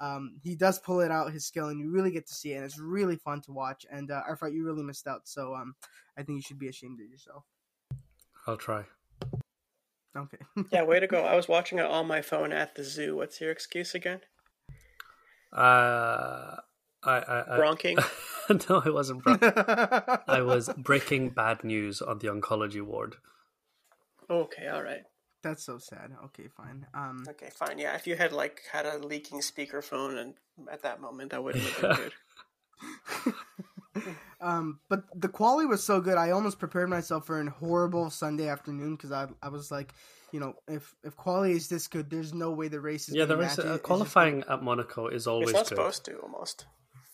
[0.00, 2.56] Um, he does pull it out his skill, and you really get to see it.
[2.56, 3.84] And it's really fun to watch.
[3.90, 5.26] And uh, Arfat, you really missed out.
[5.26, 5.74] So um,
[6.16, 7.44] I think you should be ashamed of yourself.
[8.46, 8.84] I'll try.
[10.16, 10.38] Okay.
[10.72, 11.22] Yeah, way to go.
[11.24, 13.16] I was watching it on my phone at the zoo.
[13.16, 14.20] What's your excuse again?
[15.52, 16.56] Uh,
[17.02, 18.68] I, I, I Bronking?
[18.68, 19.22] no, it wasn't.
[19.22, 19.38] Bron-
[20.28, 23.16] I was breaking bad news on the oncology ward.
[24.30, 25.02] Okay, all right.
[25.48, 26.12] That's so sad.
[26.26, 26.86] Okay, fine.
[26.94, 27.78] Um, Okay, fine.
[27.78, 30.34] Yeah, if you had like had a leaking speakerphone and
[30.70, 33.34] at that moment that wouldn't have been good.
[34.40, 36.16] um, but the quality was so good.
[36.18, 39.94] I almost prepared myself for a horrible Sunday afternoon because I, I was like,
[40.32, 43.14] you know, if if quality is this good, there's no way the race is.
[43.14, 45.76] Yeah, the race match uh, It's just qualifying at Monaco is always it's not good,
[45.76, 46.66] supposed to almost.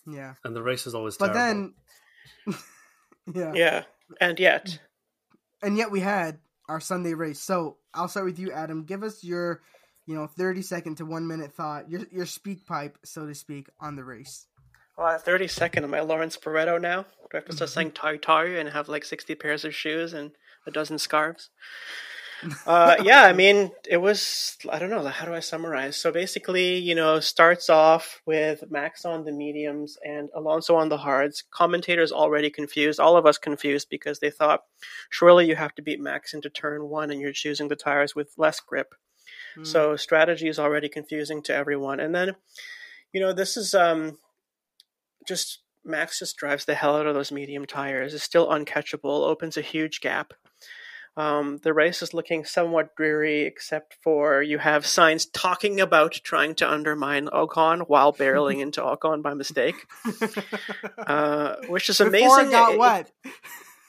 [0.05, 1.71] yeah, and the race is always but terrible.
[2.45, 2.55] then,
[3.33, 3.53] yeah.
[3.55, 3.83] Yeah.
[4.21, 4.79] And yet,
[5.63, 7.39] and yet we had our Sunday race.
[7.39, 8.83] So I'll start with you, Adam.
[8.83, 9.61] Give us your,
[10.05, 13.67] you know, thirty second to one minute thought, your your speak pipe, so to speak,
[13.79, 14.47] on the race.
[14.97, 17.01] well, at 30 second, am I Lawrence Barretto now?
[17.03, 17.79] Do I have to start mm-hmm.
[17.79, 20.31] saying tar tar and have like 60 pairs of shoes and
[20.65, 21.49] a dozen scarves?
[22.65, 25.97] Uh, yeah, I mean, it was, I don't know, how do I summarize?
[25.97, 30.97] So basically, you know, starts off with Max on the mediums and Alonso on the
[30.97, 31.43] hards.
[31.51, 34.61] Commentators already confused, all of us confused because they thought,
[35.09, 38.33] surely you have to beat Max into turn one and you're choosing the tires with
[38.37, 38.95] less grip.
[39.57, 39.65] Mm.
[39.65, 41.99] So strategy is already confusing to everyone.
[41.99, 42.35] And then,
[43.13, 44.17] you know, this is um
[45.27, 48.13] just Max just drives the hell out of those medium tires.
[48.13, 49.27] Is still uncatchable.
[49.27, 50.33] Opens a huge gap.
[51.17, 56.55] Um, the race is looking somewhat dreary, except for you have Sainz talking about trying
[56.55, 59.87] to undermine Ocon while barreling into Ocon by mistake,
[60.97, 62.27] uh, which is amazing.
[62.27, 63.11] Before it got It- wet.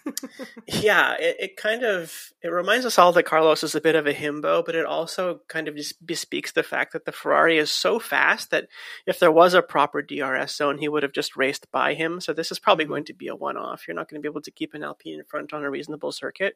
[0.68, 4.06] yeah, it, it kind of it reminds us all that Carlos is a bit of
[4.06, 7.72] a himbo, but it also kind of just bespeaks the fact that the Ferrari is
[7.72, 8.68] so fast that
[9.04, 12.20] if there was a proper DRS zone, he would have just raced by him.
[12.20, 12.88] So this is probably Mhm.
[12.90, 13.88] going to be a one-off.
[13.88, 16.12] You're not going to be able to keep an Alpine in front on a reasonable
[16.12, 16.54] circuit.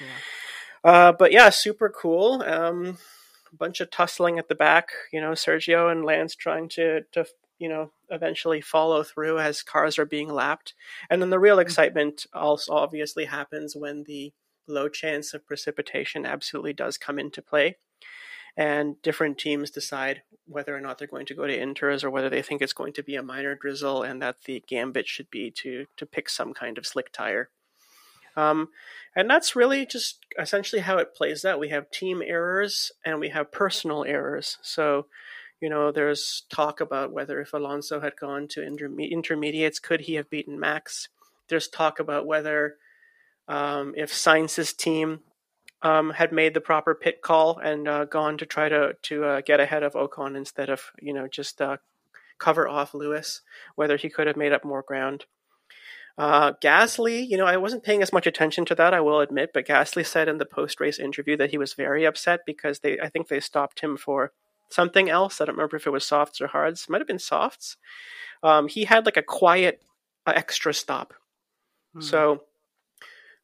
[0.00, 0.90] Yeah.
[0.90, 2.42] Uh, but yeah, super cool.
[2.46, 2.98] Um,
[3.52, 4.90] a bunch of tussling at the back.
[5.12, 7.24] You know, Sergio and Lance trying to to
[7.58, 10.74] you know eventually follow through as cars are being lapped,
[11.08, 14.32] and then the real excitement also obviously happens when the
[14.66, 17.76] low chance of precipitation absolutely does come into play.
[18.56, 22.30] And different teams decide whether or not they're going to go to inters or whether
[22.30, 25.50] they think it's going to be a minor drizzle and that the gambit should be
[25.50, 27.50] to to pick some kind of slick tire.
[28.36, 28.68] Um,
[29.16, 31.60] and that's really just essentially how it plays out.
[31.60, 34.58] We have team errors and we have personal errors.
[34.62, 35.06] So,
[35.60, 40.14] you know, there's talk about whether if Alonso had gone to interme- intermediates, could he
[40.14, 41.08] have beaten Max?
[41.48, 42.76] There's talk about whether
[43.46, 45.20] um, if Sainz's team
[45.82, 49.40] um, had made the proper pit call and uh, gone to try to to uh,
[49.42, 51.76] get ahead of Ocon instead of you know just uh,
[52.38, 53.42] cover off Lewis,
[53.76, 55.26] whether he could have made up more ground.
[56.16, 59.50] Uh, Gasly, you know, I wasn't paying as much attention to that, I will admit,
[59.52, 63.00] but Gasly said in the post race interview that he was very upset because they,
[63.00, 64.32] I think they stopped him for
[64.70, 65.40] something else.
[65.40, 66.82] I don't remember if it was softs or hards.
[66.82, 67.76] It might have been softs.
[68.42, 69.82] Um, he had like a quiet
[70.26, 71.14] uh, extra stop.
[71.94, 72.00] Hmm.
[72.00, 72.42] So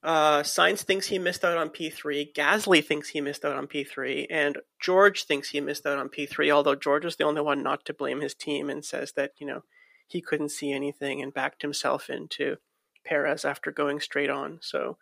[0.02, 2.32] uh, Sainz thinks he missed out on P3.
[2.32, 4.26] Gasly thinks he missed out on P3.
[4.30, 7.84] And George thinks he missed out on P3, although George is the only one not
[7.86, 9.62] to blame his team and says that, you know,
[10.10, 12.56] he couldn't see anything and backed himself into
[13.04, 14.58] Perez after going straight on.
[14.60, 14.98] So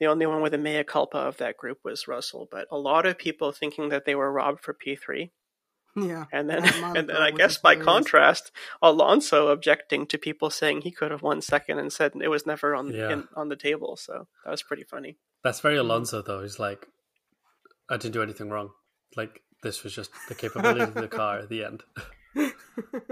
[0.00, 2.48] the only one with a mea culpa of that group was Russell.
[2.50, 5.30] But a lot of people thinking that they were robbed for P3.
[5.96, 6.24] Yeah.
[6.32, 6.64] And then,
[6.96, 8.50] and then I guess by contrast,
[8.82, 12.74] Alonso objecting to people saying he could have won second and said it was never
[12.74, 13.12] on yeah.
[13.12, 13.96] in, on the table.
[13.96, 15.16] So that was pretty funny.
[15.42, 16.42] That's very Alonso, though.
[16.42, 16.86] He's like,
[17.88, 18.70] I didn't do anything wrong.
[19.16, 21.82] Like this was just the capability of the car at the end.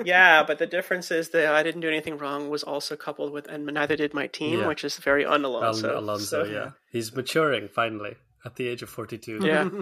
[0.05, 3.47] yeah, but the difference is that I didn't do anything wrong was also coupled with,
[3.49, 4.67] and neither did my team, yeah.
[4.67, 5.99] which is very un Alonso.
[5.99, 6.51] Alonso, so.
[6.51, 9.41] yeah, he's maturing finally at the age of forty-two.
[9.43, 9.69] Yeah.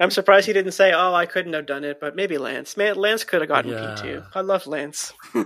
[0.00, 2.76] I'm surprised he didn't say, "Oh, I couldn't have done it," but maybe Lance.
[2.76, 3.96] Man, Lance could have gotten yeah.
[3.98, 4.26] P2.
[4.34, 5.12] I love Lance.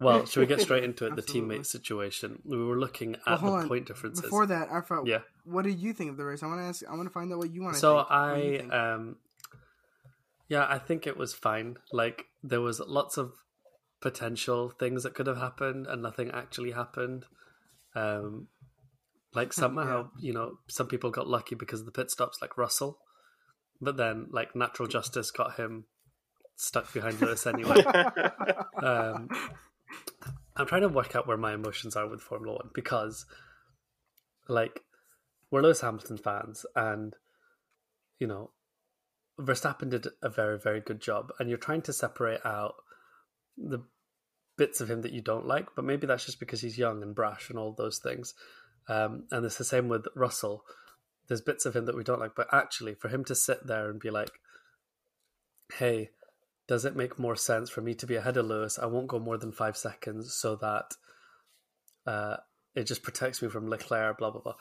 [0.00, 1.16] well, should we get straight into it?
[1.16, 2.40] The teammate situation.
[2.44, 3.68] We were looking at well, the on.
[3.68, 4.22] point differences.
[4.22, 5.20] Before that, I thought, yeah.
[5.44, 6.42] What did you think of the race?
[6.42, 6.82] I want to ask.
[6.88, 7.74] I want to find out what you want.
[7.74, 8.72] To So think.
[8.72, 9.16] I, um,
[10.52, 11.78] yeah, I think it was fine.
[11.94, 13.32] Like there was lots of
[14.02, 17.24] potential things that could have happened, and nothing actually happened.
[17.94, 18.48] Um,
[19.34, 20.26] like somehow, yeah.
[20.26, 22.98] you know, some people got lucky because of the pit stops, like Russell,
[23.80, 25.86] but then like natural justice got him
[26.54, 27.82] stuck behind Lewis anyway.
[28.76, 29.30] um,
[30.54, 33.24] I'm trying to work out where my emotions are with Formula One because,
[34.50, 34.82] like,
[35.50, 37.16] we're Lewis Hamilton fans, and
[38.18, 38.50] you know,
[39.42, 42.74] Verstappen did a very, very good job, and you're trying to separate out
[43.56, 43.84] the
[44.56, 47.14] bits of him that you don't like, but maybe that's just because he's young and
[47.14, 48.34] brash and all those things.
[48.88, 50.64] Um, and it's the same with Russell.
[51.28, 53.88] There's bits of him that we don't like, but actually, for him to sit there
[53.88, 54.32] and be like,
[55.78, 56.10] "Hey,
[56.66, 58.78] does it make more sense for me to be ahead of Lewis?
[58.78, 60.94] I won't go more than five seconds, so that
[62.06, 62.36] uh,
[62.74, 64.56] it just protects me from Leclerc." Blah blah blah.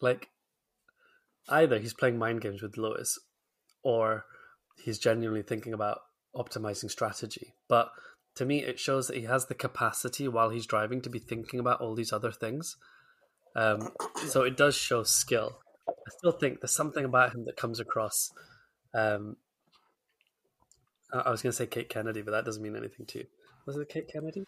[0.00, 0.28] Like,
[1.48, 3.18] either he's playing mind games with Lewis,
[3.82, 4.24] or
[4.82, 6.00] he's genuinely thinking about
[6.34, 7.54] optimizing strategy.
[7.68, 7.90] But
[8.36, 11.60] to me, it shows that he has the capacity while he's driving to be thinking
[11.60, 12.76] about all these other things.
[13.56, 13.90] Um,
[14.26, 15.58] so it does show skill.
[15.88, 18.32] I still think there's something about him that comes across.
[18.94, 19.36] Um,
[21.12, 23.26] I was going to say Kate Kennedy, but that doesn't mean anything to you.
[23.66, 24.44] Was it Kate Kennedy?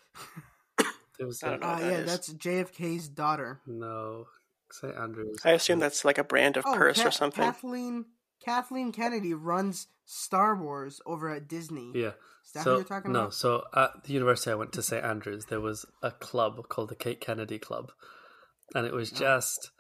[1.19, 1.43] It was.
[1.43, 3.61] Uh, uh, yeah, that's JFK's daughter.
[3.67, 4.27] No,
[4.71, 4.97] St.
[4.97, 5.39] Andrews.
[5.45, 7.45] I assume that's like a brand of oh, purse Ka- or something.
[7.45, 8.07] Kathleen
[8.45, 11.93] Kathleen Kennedy runs Star Wars over at Disney.
[11.95, 12.13] Yeah.
[12.45, 13.35] Is that so, you're talking no, about?
[13.35, 15.05] so at the university I went to St.
[15.05, 17.93] Andrews, there was a club called the Kate Kennedy Club
[18.75, 19.71] and it was just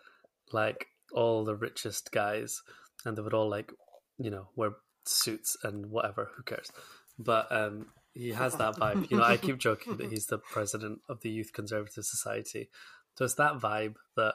[0.53, 2.62] like all the richest guys,
[3.05, 3.72] and they would all like,
[4.18, 4.72] you know, wear
[5.05, 6.31] suits and whatever.
[6.37, 6.70] Who cares?
[7.18, 9.11] But um, he has that vibe.
[9.11, 12.70] You know, I keep joking that he's the president of the Youth Conservative Society.
[13.16, 14.35] So it's that vibe that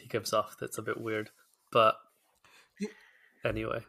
[0.00, 1.30] he gives off that's a bit weird.
[1.72, 1.96] But
[3.44, 3.80] anyway.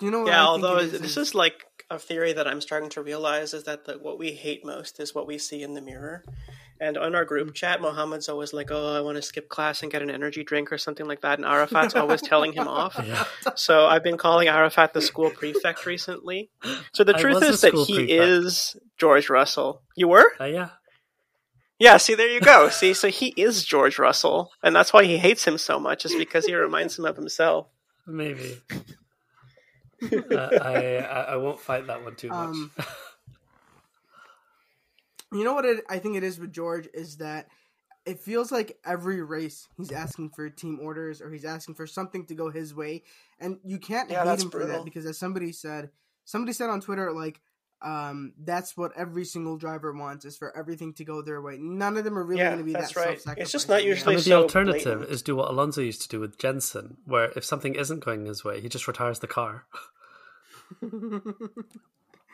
[0.00, 3.54] You know yeah, although is, this is like a theory that I'm starting to realize
[3.54, 6.24] is that the, what we hate most is what we see in the mirror.
[6.80, 9.92] And on our group chat, Mohammed's always like, "Oh, I want to skip class and
[9.92, 13.00] get an energy drink or something like that," and Arafat's always telling him off.
[13.06, 13.24] Yeah.
[13.54, 16.50] So I've been calling Arafat the school prefect recently.
[16.92, 18.10] So the truth is that he prefect.
[18.10, 19.82] is George Russell.
[19.96, 20.32] You were?
[20.40, 20.68] Uh, yeah.
[21.78, 22.68] Yeah, see, there you go.
[22.68, 26.14] see, so he is George Russell, and that's why he hates him so much, is
[26.14, 27.68] because he reminds him of himself.
[28.06, 28.60] Maybe.
[30.02, 30.96] uh, I,
[31.28, 32.48] I won't fight that one too much.
[32.48, 32.70] Um,
[35.32, 37.48] you know what it, I think it is with George is that
[38.04, 42.26] it feels like every race he's asking for team orders or he's asking for something
[42.26, 43.04] to go his way,
[43.40, 44.68] and you can't yeah, hate him brutal.
[44.68, 45.90] for that because as somebody said,
[46.24, 47.40] somebody said on Twitter like.
[47.84, 51.58] Um, that's what every single driver wants is for everything to go their way.
[51.58, 53.38] None of them are really yeah, going to be that's that right.
[53.38, 54.14] It's just not usually.
[54.14, 55.10] I mean, the alternative blatant.
[55.10, 58.42] is do what Alonso used to do with Jenson, where if something isn't going his
[58.42, 59.66] way, he just retires the car.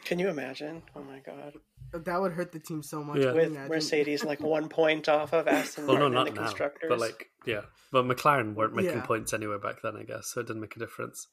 [0.05, 0.83] Can you imagine?
[0.95, 1.55] Oh my god.
[1.93, 3.19] That would hurt the team so much.
[3.19, 3.33] Yeah.
[3.33, 6.89] With Mercedes like one point off of Aston well, Martin no, not the now, constructors.
[6.89, 7.63] But like, yeah.
[7.91, 9.07] But McLaren weren't making yeah.
[9.07, 11.27] points anyway back then, I guess, so it didn't make a difference.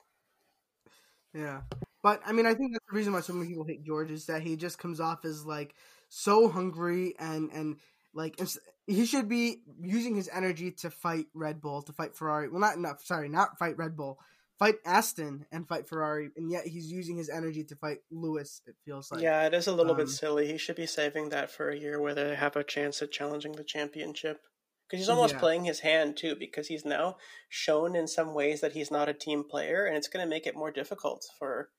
[1.33, 1.61] Yeah.
[2.03, 4.25] But I mean I think that's the reason why so many people hate George is
[4.27, 5.75] that he just comes off as like
[6.09, 7.77] so hungry and and
[8.13, 8.39] like
[8.87, 12.49] he should be using his energy to fight Red Bull, to fight Ferrari.
[12.49, 13.03] Well, not enough.
[13.03, 14.17] Sorry, not fight Red Bull,
[14.57, 18.61] fight Aston and fight Ferrari, and yet he's using his energy to fight Lewis.
[18.65, 20.47] It feels like yeah, it is a little um, bit silly.
[20.47, 23.53] He should be saving that for a year where they have a chance at challenging
[23.53, 24.41] the championship.
[24.87, 25.39] Because he's almost Yeah.
[25.41, 27.17] playing his hand too, because he's now
[27.49, 30.47] shown in some ways that he's not a team player, and it's going to make
[30.47, 31.69] it more difficult for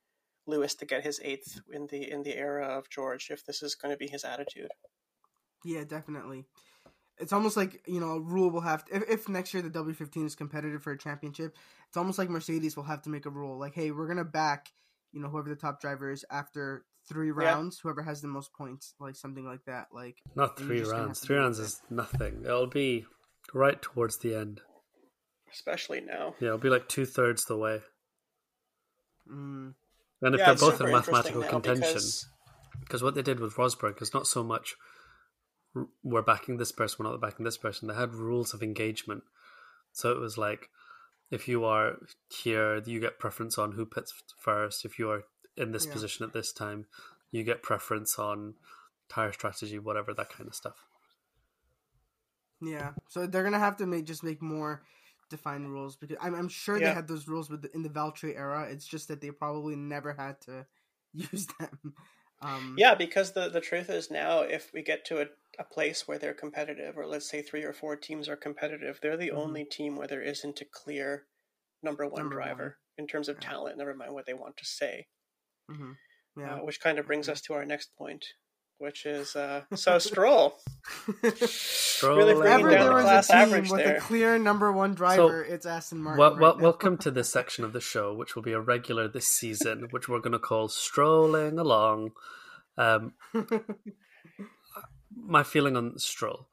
[0.48, 3.74] Lewis to get his eighth in the in the era of George if this is
[3.74, 4.70] going to be his attitude.
[5.64, 6.46] Yeah, definitely.
[7.18, 9.70] It's almost like you know a rule will have to, if, if next year the
[9.70, 11.56] W fifteen is competitive for a championship.
[11.88, 14.70] It's almost like Mercedes will have to make a rule like, hey, we're gonna back
[15.12, 18.94] you know whoever the top driver is after three rounds, whoever has the most points,
[19.00, 19.88] like something like that.
[19.92, 21.20] Like Not three rounds.
[21.20, 22.42] Three rounds is nothing.
[22.44, 23.06] It'll be
[23.54, 24.60] right towards the end.
[25.52, 26.34] Especially now.
[26.40, 27.80] Yeah, it'll be like two thirds the way.
[29.30, 29.74] mm,
[30.22, 32.28] And if yeah, they're both in mathematical contention, because-
[32.80, 34.76] because what they did with Rosberg is not so much
[36.02, 37.86] we're backing this person, we're not backing this person.
[37.88, 39.22] They had rules of engagement,
[39.92, 40.70] so it was like
[41.30, 41.98] if you are
[42.30, 44.84] here, you get preference on who pits first.
[44.84, 45.24] If you are
[45.56, 45.92] in this Yeah.
[45.92, 46.86] position at this time,
[47.30, 48.54] you get preference on
[49.08, 50.84] tire strategy, whatever that kind of stuff.
[52.60, 54.82] yeah, so they're gonna have to make just make more
[55.28, 58.36] defined rules because I'm, I'm sure they had those rules with the, in the Valtteri
[58.36, 58.68] era.
[58.70, 60.66] It's just that they probably never had to
[61.12, 61.94] use them.
[62.40, 65.26] Um, Yeah, because the, the truth is now, if we get to a,
[65.58, 69.18] a place where they're competitive, or let's say three or four teams are competitive, they're
[69.18, 69.32] the Mhm.
[69.32, 71.26] only team where there isn't a clear
[71.82, 73.40] number one Number driver in terms of Yeah.
[73.40, 75.08] talent, never mind what they want to say.
[75.68, 75.98] mhm,
[76.36, 76.58] yeah.
[76.58, 78.34] Uh, which kind of brings us to our next point,
[78.78, 80.58] which is uh, so Stroll.
[81.34, 83.96] Stroll Really bringing ever down there the was class a team average with there.
[83.96, 86.18] a clear number one driver, it's Aston Martin.
[86.20, 86.62] Well, right well, now.
[86.62, 90.08] welcome to this section of the show, which will be a regular this season, which
[90.08, 92.12] we're going to call "Strolling Along."
[92.76, 93.14] Um,
[95.16, 96.46] my feeling on Stroll,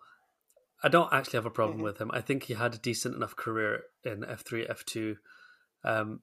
[0.84, 1.84] I don't actually have a problem Mhm.
[1.84, 2.10] with him.
[2.12, 5.18] I think he had a decent enough career in F three, F two.
[5.84, 6.22] Um,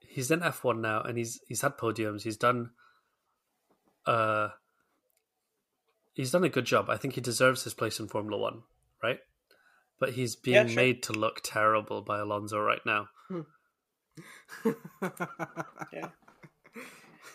[0.00, 2.22] he's in F one now, and he's he's had podiums.
[2.22, 2.70] He's done,
[4.06, 4.48] uh,
[6.14, 6.88] he's done a good job.
[6.90, 8.62] I think he deserves his place in Formula One,
[9.02, 9.18] right?
[9.98, 10.76] But he's being Yeah, sure.
[10.76, 13.08] made to look terrible by Alonso right now.
[15.92, 16.08] Yeah.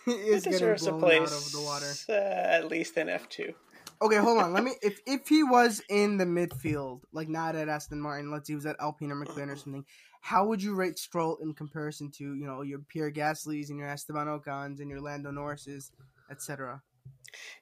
[0.06, 1.92] he He is getting deserves a place out of the water.
[2.10, 3.54] Uh, at least in F2.
[4.02, 4.54] Okay, hold on.
[4.54, 4.74] Let me.
[4.82, 8.56] If if he was in the midfield, like not at Aston Martin, let's say he
[8.56, 9.86] was at Alpine or McLaren or something,
[10.22, 13.88] how would you rate Stroll in comparison to you know your Pierre Gasly's and your
[13.88, 15.92] Esteban Ocons and your Lando Norris's,
[16.30, 16.82] etc.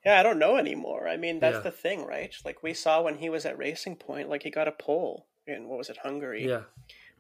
[0.06, 1.08] Yeah, I don't know anymore.
[1.08, 1.62] I mean, that's Yeah.
[1.62, 2.34] the thing, right?
[2.46, 5.68] Like we saw when he was at Racing Point, like he got a pole in
[5.68, 6.48] what was it, Hungary?
[6.48, 6.64] Yeah,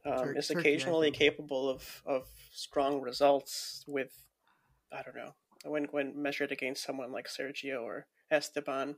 [0.05, 1.17] um, Tur- is occasionally think.
[1.17, 4.11] capable of of strong results with,
[4.91, 8.97] I don't know, when when measured against someone like Sergio or Esteban,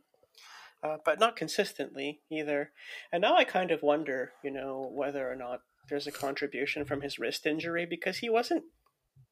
[0.83, 2.71] uh, but not consistently either.
[3.11, 7.01] And now I kind of wonder, you know, whether or not there's a contribution from
[7.01, 8.65] his wrist injury because he wasn't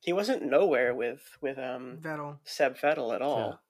[0.02, 2.40] he wasn't nowhere with with um Vettel.
[2.46, 3.62] Seb Vettel at all.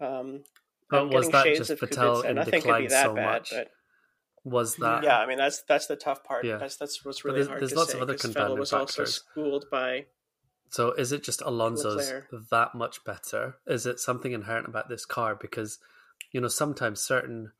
[0.00, 0.44] Um,
[0.90, 2.24] but was that just of Vettel Kubica.
[2.30, 3.50] in Nothing could be decline so bad, much?
[3.50, 3.68] but
[4.44, 5.02] Was that?
[5.04, 6.44] yeah, I mean that's that's the tough part.
[6.44, 6.56] Yeah.
[6.58, 7.98] That's that's what's But really there's- hard there's to lots say.
[7.98, 10.06] of other 'cause confounding Vettel was also schooled by
[10.70, 12.48] So is it just Alonso's Leclerc.
[12.50, 13.56] that much better?
[13.66, 15.34] Is it something inherent about this car?
[15.34, 15.78] Because
[16.32, 17.52] you know sometimes certain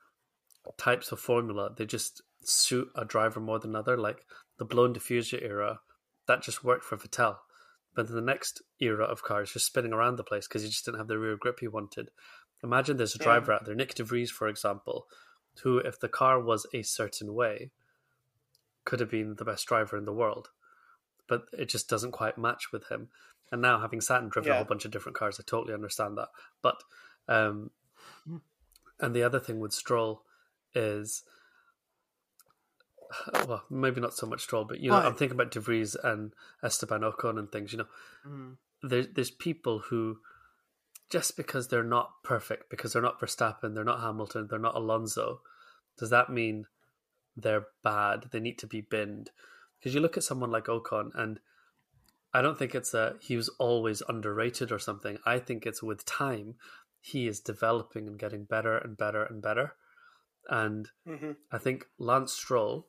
[0.76, 3.96] types of formula they just suit a driver more than another.
[3.96, 4.24] Like
[4.58, 5.80] the blown diffuser era,
[6.26, 7.38] that just worked for Vettel.
[7.98, 10.84] But in the next era of cars, just spinning around the place because you just
[10.84, 12.12] didn't have the rear grip you wanted.
[12.62, 13.24] Imagine there's a Yeah.
[13.24, 15.08] driver out there, Nyck De Vries, for example,
[15.64, 17.72] who, if the car was a certain way,
[18.84, 20.50] could have been the best driver in the world.
[21.26, 23.08] But it just doesn't quite match with him.
[23.50, 26.16] And now, having sat and driven a whole bunch of different cars, I totally understand
[26.18, 26.28] that.
[26.62, 26.84] But,
[27.26, 27.72] um,
[29.00, 30.22] and the other thing with Stroll
[30.72, 31.24] is,
[33.46, 36.32] well, maybe not so much Stroll, but you know, I'm thinking about De Vries and
[36.62, 37.72] Esteban Ocon and things.
[37.72, 37.86] You know,
[38.26, 38.56] Mm.
[38.82, 40.18] there, there's people who
[41.10, 45.40] just because they're not perfect, because they're not Verstappen, they're not Hamilton, they're not Alonso,
[45.96, 46.66] does that mean
[47.36, 48.26] they're bad?
[48.30, 49.30] They need to be binned?
[49.78, 51.40] Because you look at someone like Ocon, and
[52.34, 55.18] I don't think it's that he was always underrated or something.
[55.24, 56.56] I think it's with time
[57.00, 59.76] he is developing and getting better and better and better.
[60.48, 61.36] And Mhm.
[61.50, 62.88] I think Lance Stroll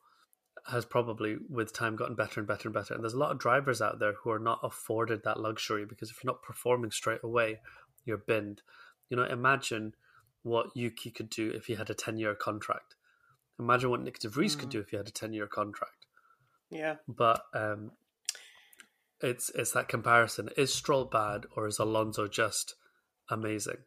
[0.70, 2.94] has probably with time gotten better and better and better.
[2.94, 6.10] And there's a lot of drivers out there who are not afforded that luxury because
[6.10, 7.60] if you're not performing straight away,
[8.06, 8.62] you're binned.
[9.10, 9.96] You know, imagine
[10.44, 12.96] what Yuki could do if he had a 10 year contract.
[13.60, 14.72] Imagine what Nyck De Vries could Mm.
[14.72, 16.06] do if he had a 10 year contract.
[16.70, 16.96] yeah.
[17.08, 17.92] But um,
[19.22, 20.50] it's it's that comparison.
[20.56, 22.76] Is Stroll bad or is Alonso just
[23.30, 23.78] amazing?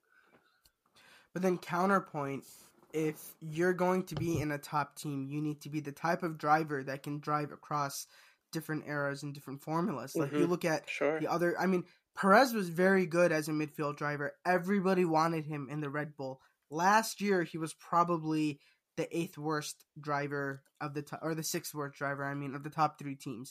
[1.32, 2.44] But then counterpoint,
[2.92, 6.22] if you're going to be in a top team, you need to be the type
[6.22, 8.06] of driver that can drive across
[8.52, 10.18] different eras and different formulas.
[10.18, 10.50] Like you Mhm.
[10.50, 11.18] look at Sure.
[11.20, 11.58] the other.
[11.58, 11.84] I mean,
[12.14, 14.32] Perez was very good as a midfield driver.
[14.44, 16.42] Everybody wanted him in the Red Bull.
[16.70, 18.60] Last year, he was probably
[18.96, 22.24] the eighth worst driver of the top, or the sixth worst driver.
[22.24, 23.50] I mean, of the top three teams.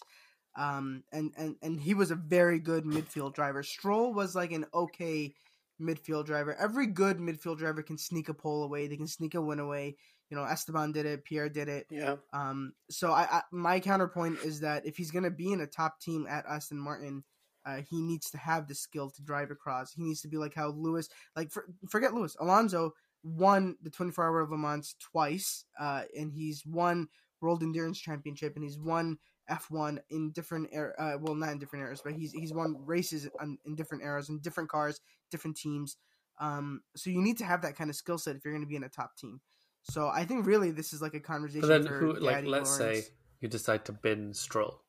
[0.55, 3.63] Um, and and and he was a very good midfield driver.
[3.63, 5.33] Stroll was like an okay
[5.81, 6.55] midfield driver.
[6.55, 8.87] Every good midfield driver can sneak a pole away.
[8.87, 9.97] They can sneak a win away.
[10.29, 11.25] You know, Esteban did it.
[11.25, 11.87] Pierre did it.
[11.89, 12.15] Yeah.
[12.31, 15.99] Um, so I, I my counterpoint is that if he's gonna be in a top
[15.99, 17.23] team at Aston Martin,
[17.65, 19.93] uh, he needs to have the skill to drive across.
[19.93, 24.25] He needs to be like how Lewis, like for, forget Lewis, Alonso won the 24
[24.25, 27.07] Hour of Le Mans twice, uh, and he's won
[27.39, 29.17] World Endurance Championship, and he's won
[29.49, 30.93] F1 in different era.
[30.97, 34.29] Uh, well, not in different eras, but he's he's won races in, in different eras,
[34.29, 35.97] in different cars, different teams.
[36.39, 38.69] Um, so you need to have that kind of skill set if you're going to
[38.69, 39.41] be in a top team.
[39.83, 41.61] So I think really this is like a conversation.
[41.61, 43.05] But then, for who like Daddy let's Lawrence.
[43.07, 44.81] say you decide to bin Stroll.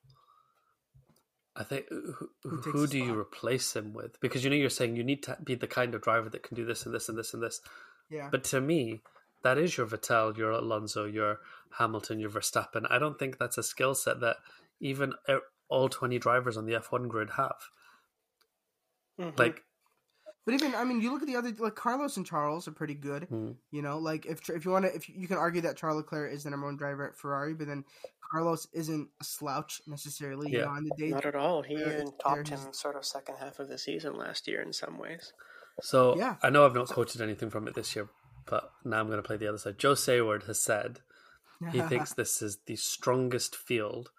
[1.55, 4.19] I think who, Who who, who do you replace him with?
[4.19, 6.55] Because you know you're saying you need to be the kind of driver that can
[6.55, 7.61] do this and this and this and this.
[8.09, 9.03] yeah, But to me,
[9.43, 11.39] that is your Vettel, your Alonso, your
[11.77, 12.85] Hamilton, your Verstappen.
[12.89, 14.37] I don't think that's a skill set that
[14.79, 15.37] even uh,
[15.69, 17.55] all 20 drivers on the F1 grid have.
[19.19, 19.37] Mhm.
[19.37, 19.63] Like,
[20.45, 22.95] But even I mean, you look at the other like Carlos and Charles are pretty
[22.95, 23.23] good.
[23.25, 23.51] Hmm.
[23.71, 26.33] You know, like if if you want to, if you can argue that Charles Leclerc
[26.33, 27.85] is the number one driver at Ferrari, but then
[28.31, 30.51] Carlos isn't a slouch necessarily.
[30.51, 30.65] You Yeah.
[30.65, 31.09] know, on the day.
[31.09, 31.61] Not at all.
[31.63, 34.61] He There- even topped there's- him sort of second half of the season last year
[34.61, 35.31] in some ways.
[35.81, 36.35] so Yeah.
[36.43, 38.07] I know I've not quoted anything from it this year,
[38.45, 39.77] but now I'm going to play the other side.
[39.79, 40.99] Joe Saward has said
[41.71, 44.11] he thinks this is the strongest field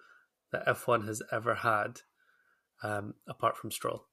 [0.52, 2.00] that F1 has ever had,
[2.82, 4.06] um, apart from Stroll.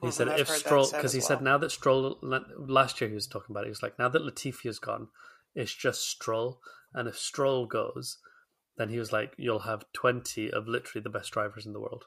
[0.00, 3.26] He said if Stroll, because as he said now that Stroll last year he was
[3.26, 3.66] talking about it.
[3.66, 5.08] He was like, now that Latifi's gone,
[5.56, 6.60] it's just Stroll,
[6.94, 8.18] and if Stroll goes,
[8.76, 12.04] then he was like, you'll have twenty of literally the best drivers in the world.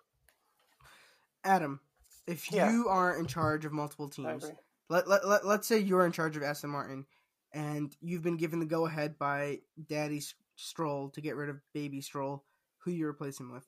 [1.43, 1.81] Adam,
[2.25, 2.71] if Yeah.
[2.71, 4.55] you are in charge of multiple I teams, agree.
[4.89, 7.05] Let, let, let, let's say you're in charge of Aston Martin
[7.53, 9.59] and you've been given the go ahead by
[9.89, 12.43] Daddy S- Stroll to get rid of Baby Stroll,
[12.79, 13.65] who you replace him with?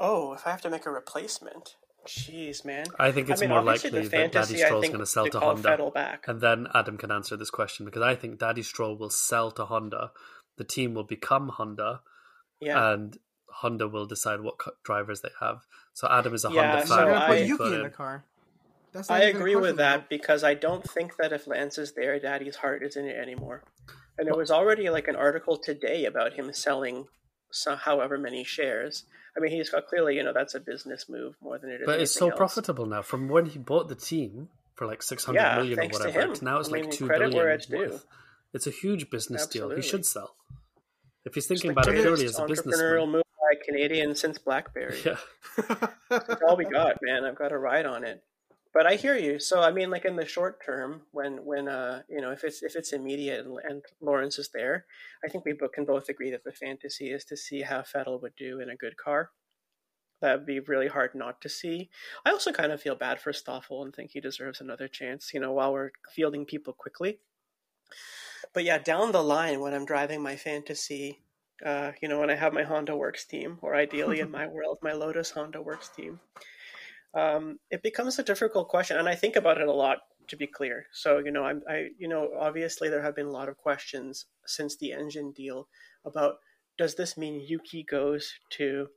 [0.00, 1.74] Oh, if I have to make a replacement,
[2.06, 2.86] jeez, man.
[2.98, 5.06] I think it's I mean, more likely the that Daddy fantasy, I Stroll's going to
[5.06, 6.28] sell to Honda, back.
[6.28, 9.64] and then Adam can answer this question because I think Daddy Stroll will sell to
[9.64, 10.12] Honda.
[10.56, 12.00] The team will become Honda,
[12.60, 12.92] Yeah.
[12.92, 13.18] and
[13.50, 14.54] Honda will decide what
[14.84, 15.62] drivers they have.
[15.94, 17.06] So Adam is a Yeah, Honda so fan.
[17.06, 18.24] You're put I- Yuki Put in the car.
[18.92, 20.06] That's I not even a agree with that though.
[20.08, 23.62] because I don't think that if Lance is there, Daddy's heart is in it anymore.
[24.18, 27.06] And there was already like an article today about him selling
[27.50, 29.04] so, however many shares.
[29.36, 31.86] I mean, he's got clearly, you know, that's a business move more than it is.
[31.86, 32.36] But it's so else.
[32.36, 33.02] profitable now.
[33.02, 36.06] From when he bought the team for like six hundred Yeah, million thanks or to
[36.08, 36.30] whatever, him.
[36.32, 37.76] it's now it's I like mean, two credit where it's due.
[37.78, 38.04] worth.
[38.52, 39.70] It's a huge business deal.
[39.70, 40.34] He should sell.
[41.24, 44.14] If he's thinking like about it purely as a entrepreneurial businessman, move by a Canadian
[44.16, 44.98] since BlackBerry.
[45.04, 45.16] yeah,
[46.08, 47.24] That's all we got, man.
[47.24, 48.22] I've got a ride on it.
[48.78, 49.40] But I hear you.
[49.40, 52.62] So I mean, like in the short term, when when uh you know if it's
[52.62, 54.86] if it's immediate and, and Lawrence is there,
[55.24, 58.22] I think we bo- can both agree that the fantasy is to see how Vettel
[58.22, 59.30] would do in a good car.
[60.22, 61.90] That'd be really hard not to see.
[62.24, 65.34] I also kind of feel bad for Stoffel and think he deserves another chance.
[65.34, 67.18] You know, while we're fielding people quickly.
[68.54, 71.24] But yeah, down the line when I'm driving my fantasy,
[71.66, 74.78] uh, you know, when I have my Honda Works team, or ideally in my world,
[74.82, 76.20] my Lotus Honda Works team
[77.14, 79.98] um, it becomes a difficult question, and I think about it a lot.
[80.28, 83.30] To be clear, so you know, I'm, I, you know, obviously there have been a
[83.30, 85.68] lot of questions since the engine deal
[86.04, 86.34] about
[86.76, 88.88] does this mean Yuki goes to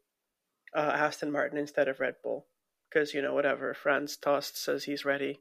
[0.76, 2.47] uh, Aston Martin instead of Red Bull?
[2.89, 5.39] Because you know, whatever Franz Tost says he's ready,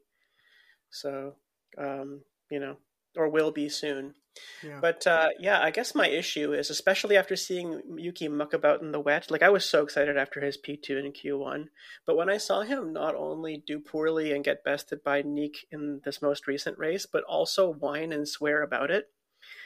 [0.90, 1.34] so
[1.76, 2.76] um, you know,
[3.16, 4.14] or will be soon.
[4.62, 4.78] Yeah.
[4.80, 8.92] But uh, yeah, I guess my issue is, especially after seeing Yuki muck about in
[8.92, 11.66] the wet, like I was so excited after his P2 and Q1.
[12.06, 16.00] But when I saw him not only do poorly and get bested by Neek in
[16.04, 19.10] this most recent race, but also whine and swear about it,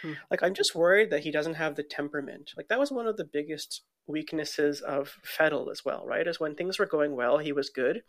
[0.03, 0.13] Hmm.
[0.31, 2.53] like I'm just worried that he doesn't have the temperament.
[2.57, 6.27] Like that was one of the biggest weaknesses of Vettel as well, right?
[6.27, 8.03] Is when things were going well, he was good.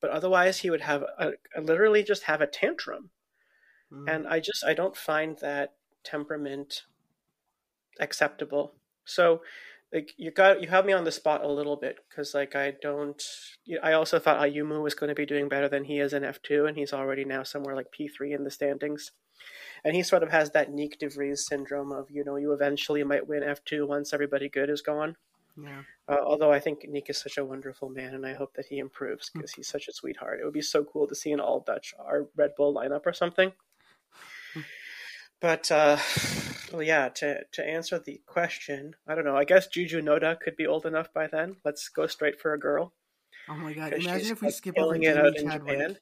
[0.00, 3.10] But otherwise, he would have a, literally just have a tantrum
[3.92, 4.08] Mhm.
[4.08, 5.74] and i just i don't find that
[6.04, 6.82] temperament
[7.98, 8.74] acceptable
[9.04, 9.40] so
[9.92, 12.72] like you got you have me on the spot a little bit because like i
[12.82, 13.22] don't
[13.82, 16.68] i also thought ayumu was going to be doing better than he is in f2
[16.68, 19.12] and he's already now somewhere like p3 in the standings
[19.84, 23.02] and he sort of has that Nyck de Vries syndrome of you know you eventually
[23.02, 25.16] might win f2 once everybody good is gone
[25.62, 25.82] yeah.
[26.08, 28.78] uh, although I think Nyck is such a wonderful man, and I hope that he
[28.78, 30.40] improves because he's such a sweetheart.
[30.40, 33.12] It would be so cool to see an all Dutch our Red Bull lineup or
[33.12, 33.52] something.
[35.40, 35.98] But uh,
[36.72, 37.08] Well, yeah.
[37.08, 39.36] To to answer the question, I don't know.
[39.36, 41.56] I guess Juju Noda could be old enough by then.
[41.64, 42.92] Let's go straight for a girl.
[43.48, 43.92] Oh my god!
[43.94, 45.78] Imagine if we like skip over killing it Jamie out in Chadwick.
[45.78, 45.98] Japan.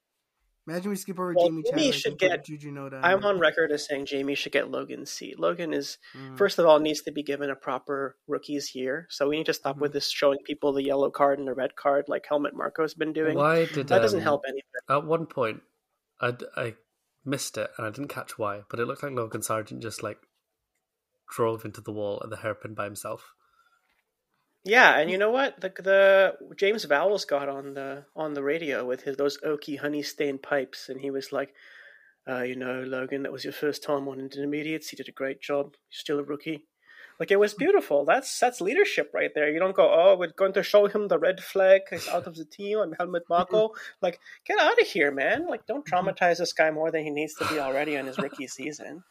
[0.67, 3.01] Imagine we skip over Well, Jamie Jamie should get- Juju Noda.
[3.03, 5.41] I'm on record as saying Jamie should get Logan's seat.
[5.41, 6.37] Logan is Mm.
[6.37, 9.07] first of all needs to be given a proper rookies year.
[9.09, 9.81] So we need to stop Mm-hmm.
[9.83, 13.15] with this showing people the yellow card and the red card like Helmut Marko's been
[13.15, 13.35] doing.
[13.39, 14.63] Why did that doesn't um, help anything.
[14.91, 15.63] At one point,
[16.21, 16.75] I I
[17.25, 20.19] missed it and I didn't catch why, but it looked like Logan Sargeant just like
[21.31, 23.35] drove into the wall at the hairpin by himself.
[24.65, 25.61] Yeah, and you know what?
[25.61, 30.03] The the James Vowles got on the on the radio with his those oaky honey
[30.03, 31.55] stained pipes, and he was like,
[32.29, 34.93] uh, "You know, Logan, that was your first time on intermediates.
[34.93, 35.75] You did a great job.
[35.91, 36.67] You're still a rookie."
[37.19, 38.05] Like it was beautiful.
[38.05, 39.51] That's that's leadership right there.
[39.51, 41.83] You don't go, "Oh, we're going to show him the red flag.
[41.91, 42.79] He's out of the team.
[42.79, 45.49] I'm Helmut Marko." like, get out of here, man!
[45.49, 48.47] Like, don't traumatize this guy more than he needs to be already in his rookie
[48.47, 49.03] season.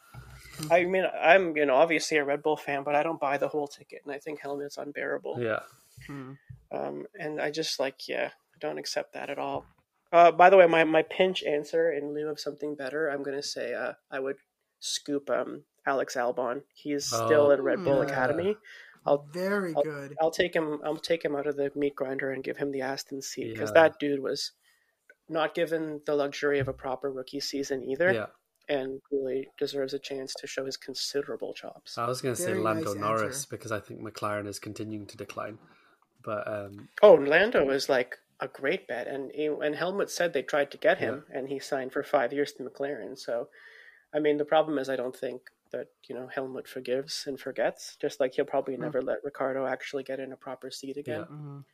[0.71, 3.49] I mean, I'm you know obviously a Red Bull fan, but I don't buy the
[3.49, 5.37] whole ticket, and I think Helmut's unbearable.
[5.41, 5.59] Yeah.
[6.05, 6.33] Hmm.
[6.71, 9.65] Um, and I just like, yeah, I don't accept that at all.
[10.11, 13.43] Uh, by the way, my, my pinch answer in lieu of something better, I'm gonna
[13.43, 14.37] say uh, I would
[14.79, 16.61] scoop um, Alex Albon.
[16.75, 18.09] He's still Oh, at Red Bull yeah.
[18.11, 18.57] Academy.
[19.05, 20.15] I'll Very I'll- good.
[20.21, 20.81] I'll take him.
[20.83, 23.69] I'll take him out of the meat grinder and give him the Aston seat because
[23.73, 23.81] Yeah.
[23.89, 24.51] that dude was
[25.29, 28.27] not given the luxury of a proper rookie season either, Yeah.
[28.69, 31.97] and really deserves a chance to show his considerable chops.
[31.97, 33.47] I was going to say Lando nice Norris answer.
[33.49, 35.57] because I think McLaren is continuing to decline.
[36.23, 40.43] But um, Oh, Lando is like a great bet, and he, and Helmut said they
[40.43, 43.17] tried to get him, and he signed for five years to McLaren.
[43.17, 43.49] So,
[44.13, 45.41] I mean, the problem is I don't think
[45.71, 47.97] that you know Helmut forgives and forgets.
[48.01, 48.83] Just like he'll probably Hmm.
[48.83, 51.25] never let Ricciardo actually get in a proper seat again.
[51.29, 51.35] Yeah.
[51.35, 51.65] Mhm.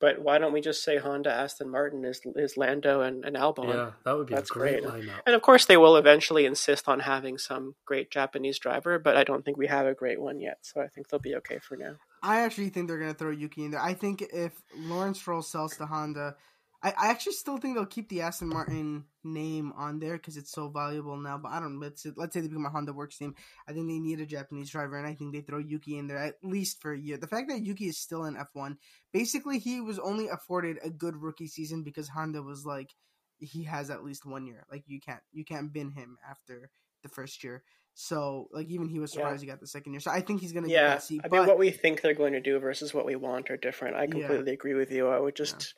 [0.00, 3.74] But why don't we just say Honda, Aston Martin is is Lando and, and Albon?
[3.74, 5.02] yeah, that would be That's great, great.
[5.02, 5.22] lineup.
[5.26, 9.24] And of course, they will eventually insist on having some great Japanese driver, but I
[9.24, 10.58] don't think we have a great one yet.
[10.62, 11.96] So I think they'll be okay for now.
[12.22, 13.80] I actually think they're gonna throw Yuki in there.
[13.80, 16.36] I think if Lawrence Stroll sells to Honda,
[16.82, 20.52] I, I actually still think they'll keep the Aston Martin name on there because it's
[20.52, 21.36] so valuable now.
[21.36, 21.80] But I don't.
[21.80, 23.34] Let's let's say they become a Honda Works team.
[23.68, 26.18] I think they need a Japanese driver, and I think they throw Yuki in there
[26.18, 27.16] at least for a year.
[27.16, 28.78] The fact that Yuki is still in F one,
[29.12, 32.94] basically, he was only afforded a good rookie season because Honda was like,
[33.40, 34.64] he has at least one year.
[34.70, 36.70] Like you can't you can't bin him after
[37.02, 37.64] the first year.
[37.94, 39.22] So like even he was Yeah.
[39.22, 40.00] surprised he got the second year.
[40.00, 41.22] So I think he's gonna get Yeah, that seat.
[41.24, 43.56] I mean, but- what we think they're going to do versus what we want are
[43.56, 43.96] different.
[43.96, 44.10] I Yeah.
[44.10, 45.08] completely agree with you.
[45.08, 45.74] I would just,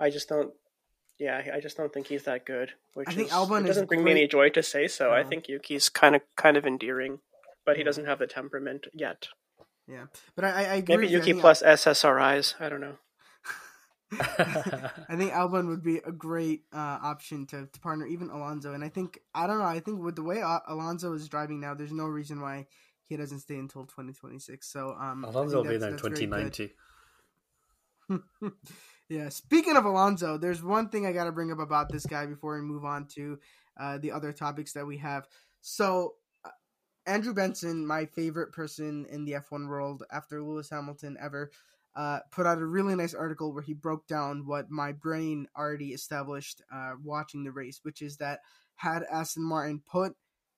[0.00, 0.52] I just don't.
[1.18, 2.72] Yeah, I just don't think he's that good.
[2.94, 5.12] Which I think is, Albon it is doesn't bring me any joy to say so.
[5.12, 7.20] I think Yuki's kind of kind of endearing,
[7.66, 9.28] but he doesn't have the temperament yet.
[9.86, 10.96] Yeah, but I, I I agree.
[10.96, 11.18] Maybe with you.
[11.18, 12.54] I Yuki plus SSRIs.
[12.58, 12.96] I don't know.
[14.18, 18.82] I think Albon would be a great uh, option to, to partner even Alonso, and
[18.82, 19.64] I think I don't know.
[19.64, 22.66] I think with the way Al- Alonso is driving now, there's no reason why
[23.06, 24.66] he doesn't stay until 2026.
[24.66, 26.72] So um, Alonso will be there in that's 2090.
[29.10, 29.28] yeah.
[29.28, 32.54] Speaking of Alonso, there's one thing I got to bring up about this guy before
[32.54, 33.38] we move on to
[33.78, 35.26] uh, the other topics that we have.
[35.60, 36.50] So, uh,
[37.06, 41.50] Andrew Benson, my favorite person in the F1 world after Lewis Hamilton ever,
[41.96, 45.88] uh, put out a really nice article where he broke down what my brain already
[45.88, 48.40] established uh, watching the race, which is that
[48.76, 50.14] had Aston Martin put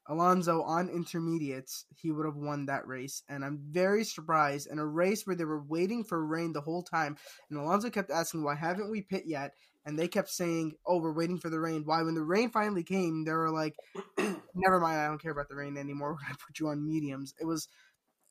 [0.07, 3.23] Alonso on intermediates, he would have won that race.
[3.29, 6.83] And I'm very surprised in a race where they were waiting for rain the whole
[6.83, 7.17] time.
[7.51, 9.53] And Alonso kept asking, Why haven't we pit yet?
[9.85, 11.83] And they kept saying, Oh, we're waiting for the rain.
[11.85, 13.77] Why, when the rain finally came, they were like,
[14.55, 16.11] Never mind, I don't care about the rain anymore.
[16.13, 17.35] We're going to put you on mediums.
[17.41, 17.69] It was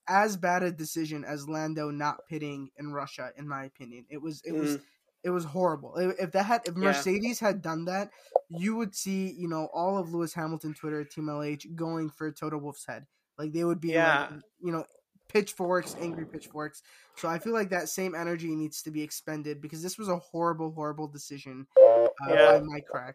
[0.07, 4.05] as bad a decision as Lando not pitting in Russia, in my opinion.
[4.09, 4.81] It was, it was, Mm.
[5.23, 5.95] It was horrible.
[5.97, 6.83] If that had, if Yeah.
[6.85, 8.09] Mercedes had done that,
[8.49, 12.57] you would see, you know, all of Lewis Hamilton Twitter, Team LH going for Toto
[12.57, 13.05] Wolff's head.
[13.37, 14.27] Like they would be, Yeah.
[14.31, 14.85] like, you know,
[15.27, 16.81] pitchforks, angry pitchforks.
[17.15, 20.17] So I feel like that same energy needs to be expended because this was a
[20.17, 22.51] horrible, horrible decision uh, Yeah.
[22.53, 23.13] by Mike Krack.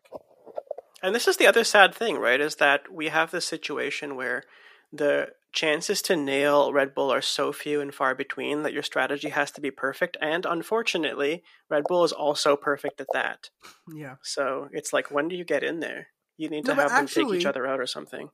[1.02, 2.40] And this is the other sad thing, right?
[2.40, 4.44] Is that we have this situation where
[4.93, 9.30] the chances to nail Red Bull are so few and far between that your strategy
[9.30, 10.16] has to be perfect.
[10.20, 13.51] And unfortunately, Red Bull is also perfect at that.
[13.93, 14.16] Yeah.
[14.22, 16.09] So it's like, when do you get in there?
[16.37, 18.28] You need to but have them take each other out or something.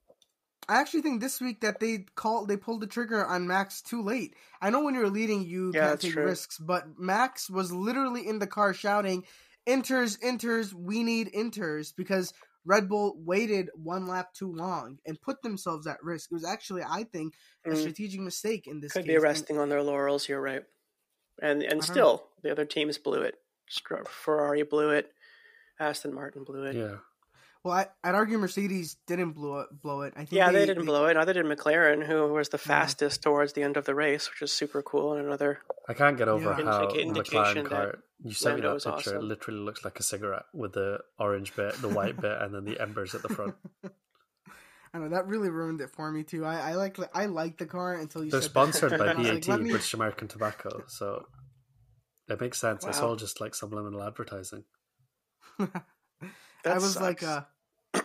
[0.68, 4.02] I actually think this week that they called they pulled the trigger on Max too
[4.02, 4.34] late.
[4.60, 6.24] I know when you're leading you Yeah, can't take true.
[6.24, 9.24] risks, but Max was literally in the car shouting,
[9.66, 12.32] "Inters, inters, we need inters," because
[12.64, 16.30] Red Bull waited one lap too long and put themselves at risk.
[16.30, 17.34] It was actually, I think,
[17.64, 17.76] a Mm.
[17.80, 19.08] strategic mistake in this Could case.
[19.08, 20.28] be And- resting on their laurels.
[20.28, 20.64] You're right.
[21.40, 23.40] And and don't still, the other teams blew it.
[24.08, 25.12] Ferrari blew it.
[25.80, 26.76] Aston Martin blew it.
[26.76, 26.98] Yeah.
[27.64, 29.68] Well, I, I'd argue Mercedes didn't blow it.
[29.80, 30.14] Blow it.
[30.16, 31.14] I think Yeah, they, didn't blow it.
[31.14, 32.66] Neither did McLaren, who was the Yeah.
[32.66, 35.14] fastest towards the end of the race, which is super cool.
[35.14, 36.64] And another, I can't get over Yeah.
[36.64, 37.98] how Indica- indication McLaren car.
[38.24, 39.16] You sent me that Lando's picture.
[39.16, 42.64] It literally looks like a cigarette with the orange bit, the white bit, and then
[42.64, 43.54] the embers at the front.
[44.94, 46.44] I know that really ruined it for me too.
[46.44, 48.30] I, I like I like the car until you.
[48.30, 51.26] They're said sponsored by and I BAT, like, me- British American Tobacco, so
[52.28, 52.84] it makes sense.
[52.84, 54.64] It's all just like subliminal advertising.
[55.58, 55.84] that
[56.66, 57.32] I was like, sucks.
[57.32, 57.44] uh,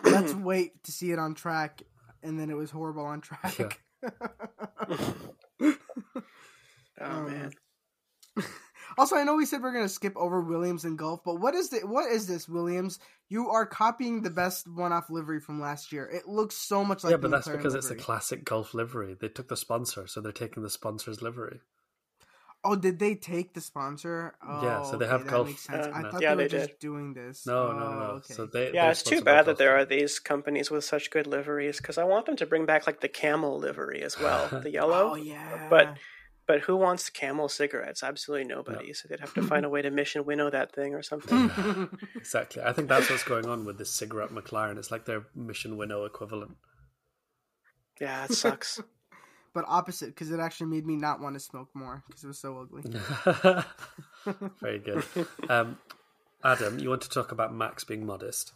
[0.04, 1.82] let's wait to see it on track,
[2.22, 3.80] and then it was horrible on track.
[5.62, 5.74] oh
[7.00, 7.52] um, man.
[8.96, 11.68] Also, I know we said we're gonna skip over Williams and Gulf, but what is
[11.68, 12.98] the what is this Williams?
[13.28, 16.08] You are copying the best one-off livery from last year.
[16.12, 18.74] It looks so much like yeah, the but that's McLaren because it's a classic Gulf
[18.74, 19.14] livery.
[19.20, 21.60] They took the sponsor, so they're taking the sponsor's livery.
[22.64, 24.34] Oh, did they take the sponsor?
[24.46, 25.86] Oh, Yeah, so they have okay, Gulf- makes sense.
[25.86, 26.78] Uh, I thought Yeah, they were they just did.
[26.80, 27.46] doing this.
[27.46, 28.04] No, oh, no, no.
[28.16, 28.34] Okay.
[28.34, 31.76] So they Yeah, it's too bad that there are these companies with such good liveries
[31.78, 35.12] because I want them to bring back like the camel livery as well, the yellow.
[35.12, 35.96] Oh yeah, But
[36.48, 38.02] but who wants camel cigarettes?
[38.02, 38.92] Absolutely nobody.
[38.92, 41.50] So they'd have to find a way to mission winnow that thing or something.
[42.16, 42.62] Exactly.
[42.62, 44.78] I think that's what's going on with this cigarette McLaren.
[44.78, 46.56] It's like their Mission Winnow equivalent.
[48.00, 48.80] yeah, it sucks.
[49.58, 52.38] But opposite because it actually made me not want to smoke more because it was
[52.38, 52.84] so ugly.
[54.60, 55.02] Very good.
[55.48, 55.78] Um,
[56.44, 58.52] Adam, you want to talk about Max being modest?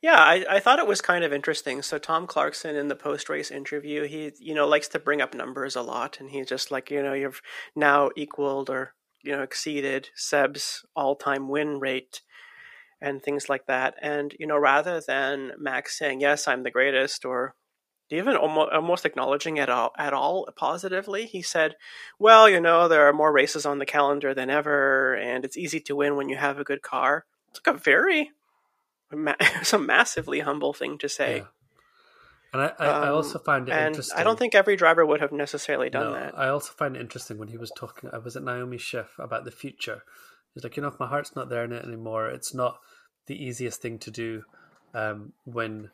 [0.00, 1.82] Yeah, I, I thought it was kind of interesting.
[1.82, 5.34] So Tom Clarkson in the post race interview, he you know likes to bring up
[5.34, 7.42] numbers a lot, and he's just like you know you've
[7.76, 12.22] now equaled or you know exceeded Seb's all time win rate
[13.02, 13.96] and things like that.
[14.00, 17.54] And you know rather than Max saying yes I'm the greatest or
[18.12, 21.76] even almost, almost acknowledging it all at all positively, he said,
[22.18, 25.80] "Well, you know there are more races on the calendar than ever, and it's easy
[25.80, 28.30] to win when you have a good car." It's like a very
[29.12, 31.38] it's a massively humble thing to say.
[31.38, 31.44] Yeah.
[32.52, 34.18] And I, I, I Um, also find it and interesting.
[34.18, 36.38] I don't think every driver would have necessarily done No, that.
[36.38, 38.10] I also find it interesting when he was talking.
[38.12, 40.02] I was at Naomi Schiff about the future.
[40.54, 42.78] He's like, you know, if my heart's not there in it anymore, it's not
[43.26, 44.42] the easiest thing to do.
[44.92, 45.90] Um, when,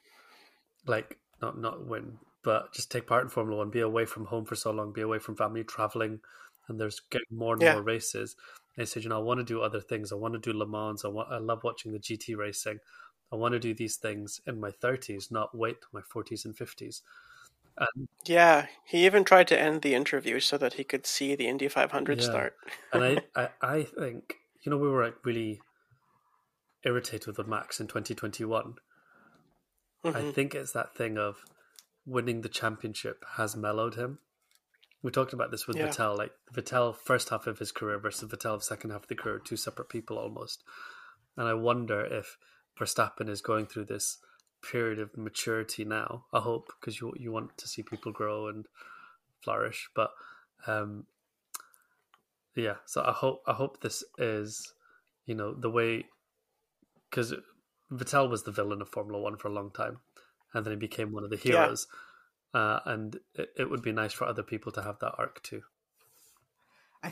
[0.85, 4.45] like, not not win, but just take part in Formula One, be away from home
[4.45, 6.21] for so long, be away from family, traveling,
[6.69, 7.65] and there's getting more and Yeah.
[7.65, 8.37] more races.
[8.77, 10.13] And he said, you know, I want to do other things.
[10.13, 11.05] I want to do Le Mans.
[11.05, 11.33] I want.
[11.33, 12.79] I love watching the GT racing.
[13.33, 16.57] I want to do these things in my thirties, not wait till my forties and
[16.57, 17.03] fifties.
[17.79, 21.49] And Yeah, he even tried to end the interview so that he could see the
[21.49, 22.23] Indy 500 Yeah.
[22.23, 22.57] start.
[22.93, 25.61] and I, I, I think you know we were like really
[26.83, 28.79] irritated with Max in 2021.
[30.05, 30.35] I Mhm.
[30.35, 31.45] think it's that thing of
[32.07, 34.21] winning the championship has mellowed him.
[35.03, 35.89] We talked about this with Yeah.
[35.89, 39.39] Vettel, like Vettel first half of his career versus Vettel second half of the career,
[39.39, 40.65] two separate people almost.
[41.37, 42.37] And I wonder if
[42.77, 44.19] Verstappen is going through this
[44.61, 46.27] period of maturity now.
[46.33, 48.67] I hope because you you want to see people grow and
[49.43, 50.13] flourish, but
[50.67, 51.07] um,
[52.55, 52.77] yeah.
[52.87, 54.75] So I hope I hope this is
[55.27, 56.09] you know the way
[57.11, 57.35] because
[57.93, 59.99] Vettel was the villain of Formula One for a long time,
[60.53, 61.65] and then he became one of the Yeah.
[61.67, 61.87] heroes.
[62.55, 65.63] Uh, and it, it would be nice for other people to have that arc too.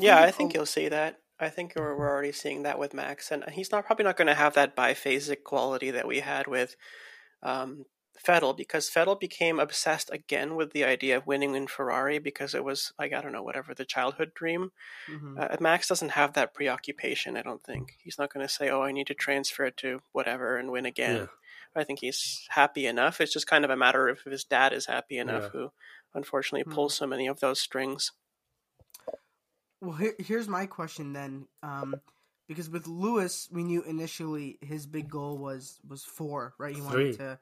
[0.01, 1.21] yeah, I think you'll see that.
[1.39, 4.27] I think we're, we're already seeing that with Max, and he's not probably not going
[4.29, 6.77] to have that biphasic quality that we had with
[7.43, 7.85] um,
[8.25, 12.65] Vettel because Vettel became obsessed again with the idea of winning in Ferrari because it
[12.65, 14.73] was like I don't know whatever the childhood dream.
[15.09, 15.39] Mhm.
[15.39, 17.37] Uh, Max doesn't have that preoccupation.
[17.37, 20.01] I don't think he's not going to say, "Oh, I need to transfer it to
[20.13, 21.27] whatever and win again." Yeah.
[21.75, 23.21] I think he's happy enough.
[23.21, 25.49] It's just kind of a matter of if his dad is happy enough, Yeah.
[25.51, 25.73] who
[26.15, 26.73] unfortunately Hmm.
[26.75, 28.13] pulls so many of those strings.
[29.81, 32.01] Well, here, here's my question then, um,
[32.49, 36.75] because with Lewis, we knew initially his big goal was was four, right?
[36.75, 36.87] He Three.
[36.87, 37.39] wanted to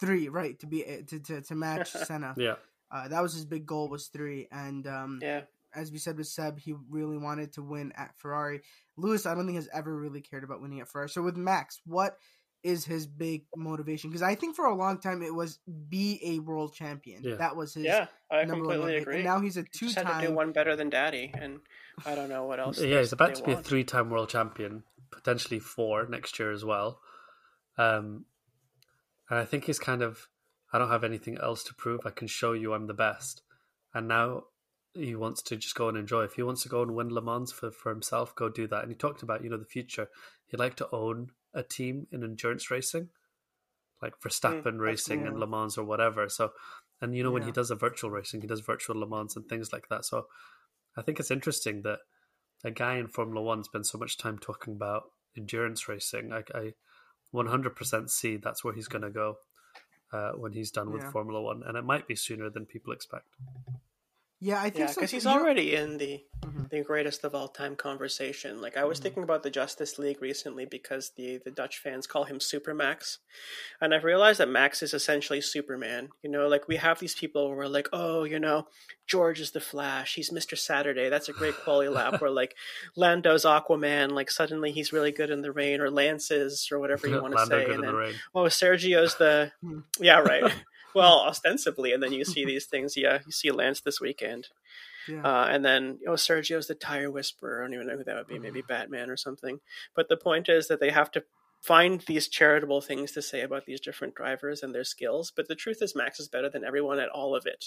[0.00, 2.34] three, right, to be to to, to match Senna.
[2.36, 2.54] Yeah,
[2.90, 5.42] Uh, that was his big goal was three, and um, Yeah,
[5.74, 8.62] as we said with Seb, he really wanted to win at Ferrari.
[8.96, 11.08] Lewis, I don't think has ever really cared about winning at Ferrari.
[11.08, 12.16] So with Max, what
[12.62, 14.08] is his big motivation?
[14.08, 17.22] Because I think for a long time it was be a world champion.
[17.22, 17.34] Yeah.
[17.34, 19.16] That was his yeah, I completely agree.
[19.16, 20.34] And now he's a He had to do two-time.
[20.34, 21.60] one better than Daddy, and
[22.06, 22.80] I don't know what else.
[22.80, 23.00] yeah.
[23.00, 27.00] He's about to be a three-time world champion, potentially four next year as well.
[27.76, 28.24] Um,
[29.30, 30.28] and I think he's kind of,
[30.72, 32.00] I don't have anything else to prove.
[32.04, 33.42] I can show you I'm the best.
[33.94, 34.44] And now
[34.94, 36.24] he wants to just go and enjoy.
[36.24, 38.82] If he wants to go and win Le Mans for, for himself, go do that.
[38.82, 40.08] And he talked about, you know, the future.
[40.46, 43.08] He'd like to own a team in endurance racing,
[44.02, 45.38] like Verstappen mm, that's racing and.
[45.38, 46.28] Le Mans or whatever.
[46.28, 46.50] So,
[47.00, 49.46] and you know, when he does a virtual racing, he does virtual Le Mans and
[49.46, 50.04] things like that.
[50.04, 50.26] So,
[50.96, 51.98] I think it's interesting that
[52.64, 55.04] a guy in Formula One spends so much time talking about
[55.36, 56.32] endurance racing.
[56.32, 56.72] I, I
[57.34, 59.36] 100% see that's where he's going to go
[60.12, 61.10] uh, when he's done with Yeah.
[61.10, 63.26] Formula One, and it might be sooner than people expect.
[64.44, 64.94] Yeah, I think Yeah, so.
[65.00, 66.68] because he's already in the Mhm.
[66.68, 68.60] the greatest of all time conversation.
[68.60, 69.02] Like I was Mhm.
[69.04, 73.20] thinking about the Justice League recently because the the Dutch fans call him Super Max,
[73.80, 76.10] and I've realized that Max is essentially Superman.
[76.22, 78.68] You know, like we have these people who are like, oh, you know,
[79.06, 81.08] George is the Flash, he's Mister Saturday.
[81.08, 82.20] That's a great quality lap.
[82.20, 82.54] Where like
[82.96, 87.18] Lando's Aquaman, like suddenly he's really good in the rain, or Lance's, or whatever you
[87.22, 88.14] want to say, and in the then rain.
[88.34, 89.80] oh, Sergio's the Hmm.
[89.98, 90.52] yeah right.
[90.94, 92.96] Well, ostensibly, and then you see these things.
[92.96, 94.48] Yeah, you see Lance this weekend.
[95.08, 95.22] Yeah.
[95.22, 97.60] Uh, and then, oh, Sergio's the tire whisperer.
[97.62, 98.38] I don't even know who that would be.
[98.38, 99.60] Maybe Batman or something.
[99.94, 101.24] But the point is that they have to
[101.60, 105.30] find these charitable things to say about these different drivers and their skills.
[105.34, 107.66] But the truth is, Max is better than everyone at all of it.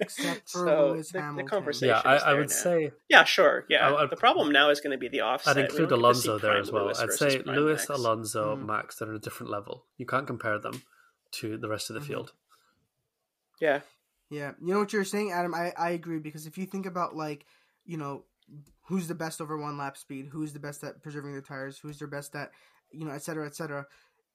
[0.00, 2.54] Except for So, Lewis the- the conversation- Yeah, I, is I would now.
[2.54, 3.64] say Yeah, sure.
[3.70, 3.88] Yeah.
[3.88, 5.56] I- I'd- the problem now is going to be the offset.
[5.56, 6.84] I'd include don't get to see Alonso there as well.
[6.84, 8.00] Lewis I'd say prime Lewis, Max.
[8.00, 8.66] Alonso, Mhm.
[8.66, 9.86] Max, they're on a different level.
[9.96, 10.82] You can't compare them
[11.32, 12.06] to the rest of the Mhm.
[12.06, 12.32] field.
[13.60, 13.80] Yeah.
[14.30, 15.54] Yeah, you know what you're saying, Adam.
[15.54, 17.46] I I agree because if you think about like,
[17.86, 18.24] you know,
[18.82, 21.98] who's the best over one lap speed, who's the best at preserving their tires, who's
[21.98, 22.52] their best at,
[22.90, 23.86] you know, et cetera, et cetera.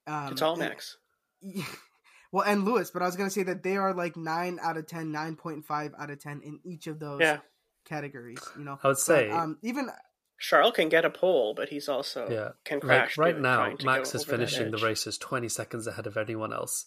[0.06, 0.96] Um, It's all and- Max.
[2.32, 4.86] well, and Lewis, but I was gonna say that they are like nine out of
[4.88, 7.40] 10, 9.5 out of ten in each of those Yeah.
[7.84, 8.40] categories.
[8.58, 9.90] You know, I would But, say, um, even
[10.38, 13.18] Charles can get a pole, but he's also yeah, can like crash.
[13.18, 16.86] right now, Max is finishing the races 20 seconds ahead of anyone else.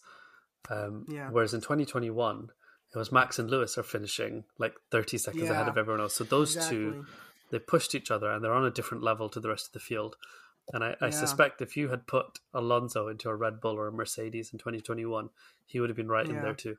[0.70, 1.30] Um, Yeah.
[1.30, 2.52] Whereas in 2021,
[2.94, 6.16] it was Max and Lewis are finishing like 30 seconds ahead of everyone else.
[6.16, 7.06] So those two,
[7.52, 9.80] they pushed each other and they're on a different level to the rest of the
[9.80, 10.18] field.
[10.74, 11.12] And I, I Yeah.
[11.12, 15.30] suspect if you had put Alonso into a Red Bull or a Mercedes in 2021,
[15.66, 16.78] he would have been right in there too.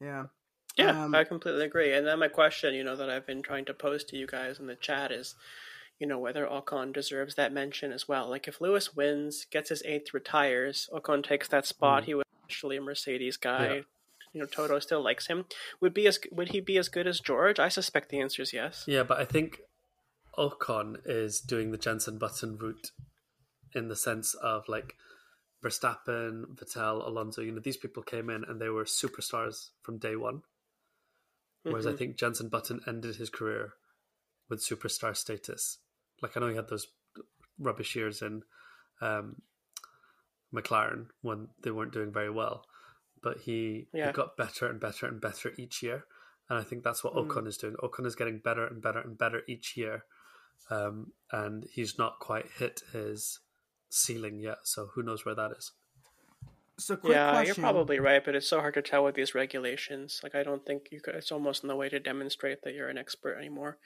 [0.00, 0.26] yeah,
[0.76, 1.92] Yeah, Um, I completely agree.
[1.92, 4.58] And then my question, you know, that I've been trying to pose to you guys
[4.58, 5.36] in the chat is,
[6.00, 8.28] you know, whether Ocon deserves that mention as well.
[8.28, 12.02] Like if Lewis wins, gets his eighth, retires, Ocon takes that spot.
[12.02, 12.06] Mm.
[12.06, 13.66] He was actually a Mercedes guy.
[13.66, 13.80] Yeah.
[14.32, 15.44] You know, Toto still likes him.
[15.80, 17.60] Would be as would he be as good as George?
[17.60, 18.82] I suspect the answer is yes.
[18.88, 19.60] Yeah, but I think
[20.36, 22.90] Ocon is doing the Jenson Button route
[23.76, 24.96] in the sense of like
[25.62, 27.42] Verstappen, Vettel, Alonso.
[27.42, 30.42] You know, these people came in and they were superstars from day one.
[31.64, 31.98] Whereas I Mhm.
[31.98, 33.74] think Jenson Button ended his career
[34.48, 35.78] with superstar status.
[36.22, 36.88] Like I know he had those
[37.58, 38.44] rubbish years in
[39.00, 39.42] um,
[40.52, 42.66] McLaren when they weren't doing very well,
[43.22, 44.06] but he, Yeah.
[44.08, 46.06] he got better and better and better each year.
[46.48, 47.26] And I think that's what Mm.
[47.28, 47.74] Ocon is doing.
[47.76, 50.04] Ocon is getting better and better and better each year,
[50.70, 53.40] um, and he's not quite hit his
[53.88, 54.66] ceiling yet.
[54.66, 55.72] So who knows where that is?
[56.78, 57.46] So quick yeah, question.
[57.46, 60.20] you're probably right, but it's so hard to tell with these regulations.
[60.22, 61.14] Like I don't think you could.
[61.14, 63.78] It's almost no way to demonstrate that you're an expert anymore.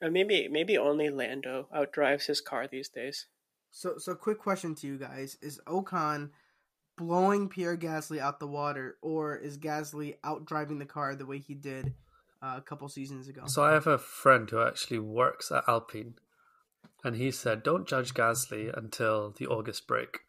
[0.00, 3.26] And maybe maybe only Lando outdrives his car these days.
[3.70, 6.30] So, so quick question to you guys: Is Ocon
[6.98, 11.38] blowing Pierre Gasly out the water, or is Gasly out driving the car the way
[11.38, 11.94] he did
[12.42, 13.44] uh, a couple seasons ago?
[13.46, 16.16] So I have a friend who actually works at Alpine,
[17.02, 20.20] and he said, "Don't judge Gasly until the August break,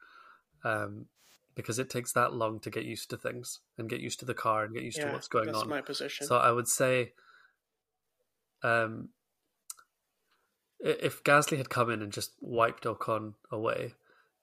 [0.64, 1.08] um,
[1.56, 4.34] because it takes that long to get used to things and get used to the
[4.34, 6.28] car and get used to what's going that's on." my position.
[6.28, 7.14] So I would say,
[8.64, 9.10] um,
[10.80, 13.94] if Gasly had come in and just wiped Ocon away,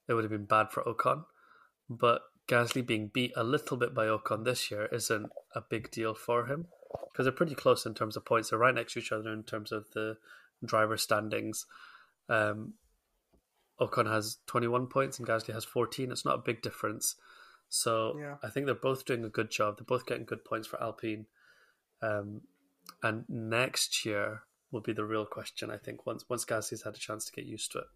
[0.07, 1.25] it would have been bad for Ocon.
[1.89, 6.13] But Gasly being beat a little bit by Ocon this year isn't a big deal
[6.13, 6.67] for him
[7.11, 8.49] because they're pretty close in terms of points.
[8.49, 10.17] They're right next to each other in terms of the
[10.65, 11.65] driver standings.
[12.27, 12.73] Um,
[13.87, 16.11] Ocon has 21 points and Gasly has 14.
[16.11, 17.15] It's not a big difference.
[17.69, 18.37] So Yeah.
[18.43, 19.77] I think they're both doing a good job.
[19.77, 21.25] They're both getting good points for Alpine.
[22.01, 22.41] Um,
[23.01, 26.99] and next year will be the real question, I think, once once Gasly's had a
[26.99, 27.87] chance to get used to it.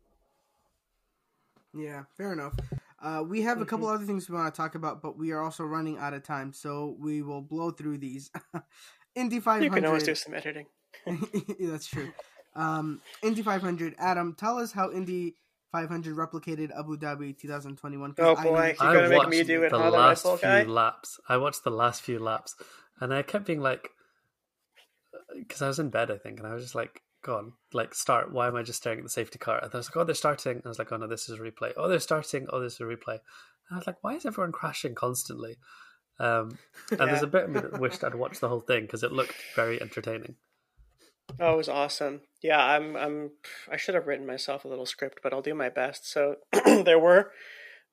[1.73, 2.55] Yeah, fair enough.
[2.99, 5.41] Uh, we have a couple other things we want to talk about, but we are
[5.41, 8.31] also running out of time, so we will blow through these.
[9.15, 9.65] Indy 500.
[9.65, 10.65] you can always do some editing.
[11.59, 12.11] That's true.
[12.55, 13.95] Um, Indy 500.
[13.99, 15.35] Adam, tell us how Indy
[15.71, 18.13] 500 replicated Abu Dhabi 2021.
[18.19, 18.49] Oh, I boy.
[18.51, 20.63] know- You're I gonna make watched me do it, the huh, the last few guy?
[20.63, 21.19] laps.
[21.27, 22.55] I watched the last few laps,
[23.01, 23.89] and I kept being like,
[25.37, 27.93] because I was in bed, I think, and I was just like, "Go on, like
[27.93, 29.59] start." Why am I just staring at the safety car?
[29.61, 31.41] And I was like, "Oh, they're starting." I was like, "Oh no, this is a
[31.41, 32.47] replay." Oh, they're starting.
[32.49, 33.19] Oh, this is a replay.
[33.69, 35.57] And I was like, "Why is everyone crashing constantly?"
[36.19, 36.57] Um,
[36.91, 39.11] and there's a bit of me that wished I'd watched the whole thing because it
[39.11, 40.35] looked very entertaining.
[41.39, 42.21] Oh, it was awesome.
[42.41, 42.95] Yeah, I'm.
[42.95, 43.31] I'm.
[43.71, 46.09] I should have written myself a little script, but I'll do my best.
[46.09, 47.31] So there were,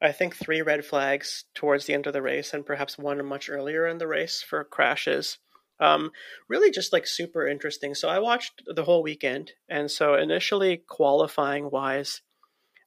[0.01, 3.49] I think, three red flags towards the end of the race, and perhaps one much
[3.51, 5.39] earlier in the race for crashes.
[5.81, 6.13] Um,
[6.49, 7.95] really, just like super interesting.
[7.95, 12.23] So I watched the whole weekend, and so initially qualifying wise,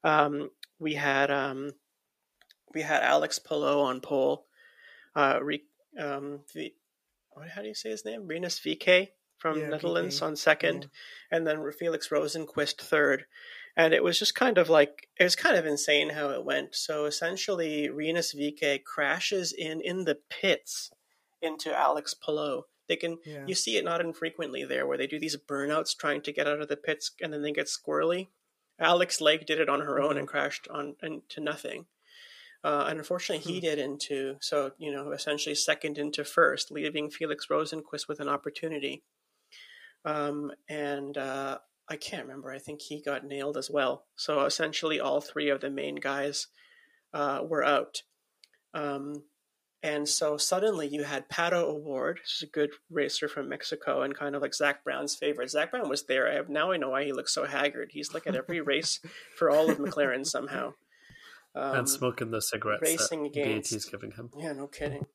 [0.03, 1.71] Um, we had um,
[2.73, 4.45] we had Alex Palou on pole.
[5.15, 5.63] Uh, Re,
[5.99, 6.41] um,
[7.55, 8.27] how do you say his name?
[8.27, 10.89] Rinus VeeKay from Yeah, Netherlands on second,
[11.31, 13.25] and then Felix Rosenqvist third.
[13.75, 16.73] And it was just kind of like it was kind of insane how it went.
[16.75, 20.91] So essentially, Rinus VeeKay crashes in in the pits
[21.41, 22.63] into Alex Palou.
[22.88, 23.45] They can Yeah.
[23.45, 26.61] you see it not infrequently there where they do these burnouts trying to get out
[26.61, 28.29] of the pits and then they get squirrely.
[28.79, 31.85] Alex Lake did it on her own and crashed on into nothing.
[32.63, 37.45] Uh, and unfortunately, he did into so you know essentially second into first, leaving Felix
[37.47, 39.03] Rosenqvist with an opportunity.
[40.08, 41.58] Um, and uh,
[41.89, 42.49] I can't remember.
[42.49, 44.05] I think he got nailed as well.
[44.16, 46.47] So essentially, all three of the main guys
[47.14, 48.03] uh, were out.
[48.74, 49.24] Um,
[49.84, 54.34] and so suddenly you had Pato O'Ward, who's a good racer from Mexico and kind
[54.34, 55.49] of like Zak Brown's favorite.
[55.51, 56.30] Zach Brown was there.
[56.32, 57.89] I have, now I know why he looks so haggard.
[57.91, 59.01] He's like at every race
[59.38, 60.74] for all of McLaren somehow.
[61.53, 64.30] Um, and smoking the cigarettes racing that against- BAT's giving him.
[64.38, 65.05] yeah, no kidding.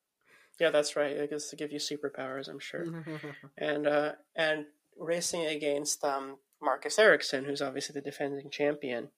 [0.61, 1.18] Yeah, that's right.
[1.20, 3.05] I guess to give you superpowers, I'm sure.
[3.59, 4.66] and uh, and
[4.99, 9.09] racing against um, Marcus Ericsson, who's obviously the defending champion.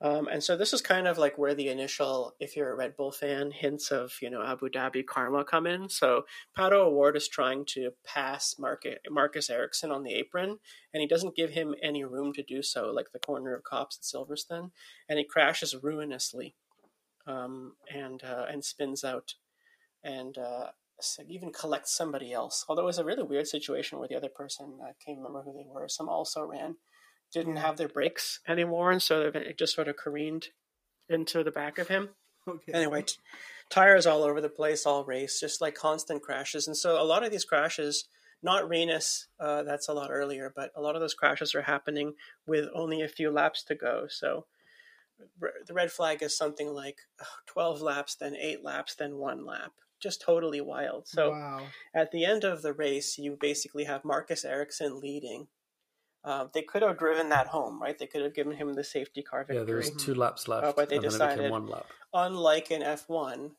[0.00, 2.96] Um, and so this is kind of like where the initial, if you're a Red
[2.96, 5.88] Bull fan, hints of you know Abu Dhabi karma come in.
[5.88, 6.24] So
[6.56, 10.58] Pato O'Ward is trying to pass Marcus, Marcus Ericsson on the apron,
[10.94, 13.98] and he doesn't give him any room to do so, like the corner of Copse
[13.98, 14.70] at Silverstone,
[15.08, 16.54] and he crashes ruinously,
[17.26, 19.34] um, and uh, and spins out,
[20.04, 20.68] and uh,
[21.28, 22.64] even collect somebody else.
[22.68, 25.52] Although it was a really weird situation where the other person, I can't remember who
[25.52, 26.76] they were, some also ran,
[27.32, 30.48] didn't have their brakes anymore, and so it just sort of careened
[31.08, 32.10] into the back of him.
[32.48, 32.72] okay.
[32.72, 33.16] Anyway, t-
[33.68, 36.66] tires all over the place all race, just like constant crashes.
[36.66, 38.06] And so a lot of these crashes,
[38.42, 42.14] not Rinus, uh, that's a lot earlier, but a lot of those crashes are happening
[42.46, 44.06] with only a few laps to go.
[44.08, 44.46] So
[45.42, 49.44] r- the red flag is something like uh, 12 laps, then 8 laps, then 1
[49.44, 49.72] lap.
[50.00, 51.08] Just totally wild.
[51.08, 51.62] So wow.
[51.94, 55.48] at the end of the race, you basically have Marcus Ericsson leading.
[56.24, 57.98] Uh, they could have driven that home, right?
[57.98, 60.66] They could have given him the safety car victory Yeah, there was two laps left,
[60.66, 61.86] Oh, but they and then it decided- one lap.
[62.12, 63.52] unlike in F1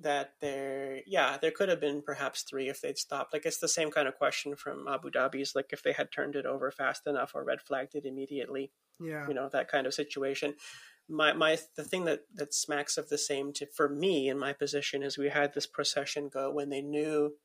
[0.00, 3.68] that there yeah there could have been perhaps three if they'd stopped like it's the
[3.68, 7.06] same kind of question from Abu Dhabi's like if they had turned it over fast
[7.06, 9.28] enough or red flagged it immediately Yeah.
[9.28, 10.56] you know that kind of situation
[11.08, 14.52] my my the thing that that smacks of the same to for me in my
[14.52, 17.36] position is we had this procession go when they knew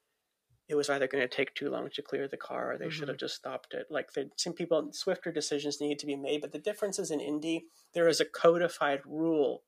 [0.70, 3.08] it was either going to take too long to clear the car or they should
[3.08, 3.88] have just stopped it.
[3.90, 7.20] Like the some people swifter decisions need to be made but the difference is in
[7.20, 9.64] indy there is a codified rule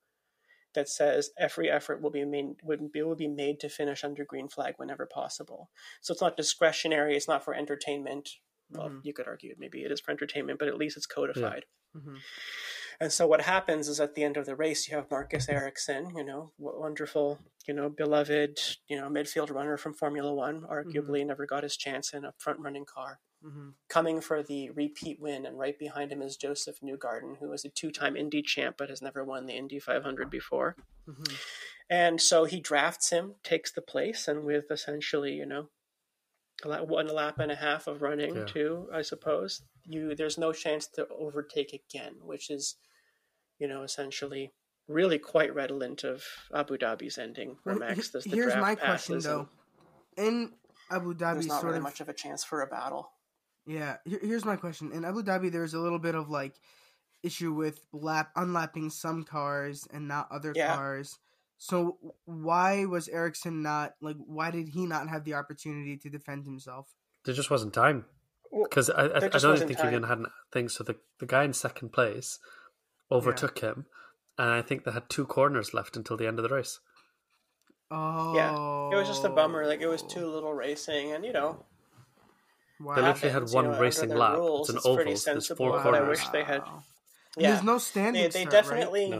[0.74, 4.24] that says every effort will be made would be, will be made to finish under
[4.24, 5.70] green flag whenever possible.
[6.02, 8.30] So it's not discretionary it's not for entertainment.
[8.70, 9.02] Well Mhm.
[9.04, 11.66] you could argue maybe it is for entertainment but at least it's codified.
[11.96, 12.20] Mhm.
[13.02, 16.16] And so what happens is at the end of the race, you have Marcus Ericsson,
[16.16, 21.46] you know, wonderful, you know, beloved, you know, midfield runner from Formula One, arguably never
[21.46, 23.74] got his chance in a front running car, Mhm.
[23.90, 25.46] coming for the repeat win.
[25.46, 28.90] And right behind him is Joseph Newgarden, who is a two time Indy champ but
[28.90, 30.78] has never won the Indy 500 before.
[31.08, 31.44] Mhm.
[31.90, 35.70] And so he drafts him, takes the place, and with essentially, you know,
[36.64, 38.46] one lap and a half of running Yeah.
[38.46, 39.64] too, I suppose.
[39.86, 42.76] You there's no chance to overtake again, which is,
[43.62, 44.52] you know, essentially
[44.88, 48.76] really quite redolent of Abu Dhabi's ending, where Well, Max does the Here's draft my
[48.76, 49.48] question though.
[50.18, 50.54] In
[50.90, 53.12] Abu Dhabi, There's not sort really of much of a chance for a battle.
[53.68, 54.92] Yeah, here's my question.
[54.92, 56.56] In Abu Dhabi, there's a little bit of like
[57.22, 60.76] issue with lap unlapping some cars and not other Yeah.
[60.76, 61.20] cars.
[61.60, 64.18] So why was Ericsson not like?
[64.18, 66.88] Why did he not have the opportunity to defend himself?
[67.24, 68.06] There just wasn't time
[68.52, 69.92] Well, because I, I, I don't wasn't think time.
[69.92, 70.74] he even had things.
[70.74, 72.40] So the the guy in second place
[73.12, 73.86] overtook him,
[74.38, 76.80] and I think they had two corners left until the end of the race.
[77.90, 78.52] Oh, yeah.
[78.96, 79.66] It was just a bummer.
[79.68, 81.66] Like it was too little racing, and you know,
[82.80, 82.96] Wow.
[82.96, 84.38] They literally had happens, you one know, racing lap.
[84.38, 84.96] rules, it's an it's oval.
[84.96, 86.08] pretty There's sensible, four but I corners.
[86.20, 86.64] wish they had-
[87.38, 89.10] yeah, There's no standing they, they start, definitely.
[89.10, 89.18] No.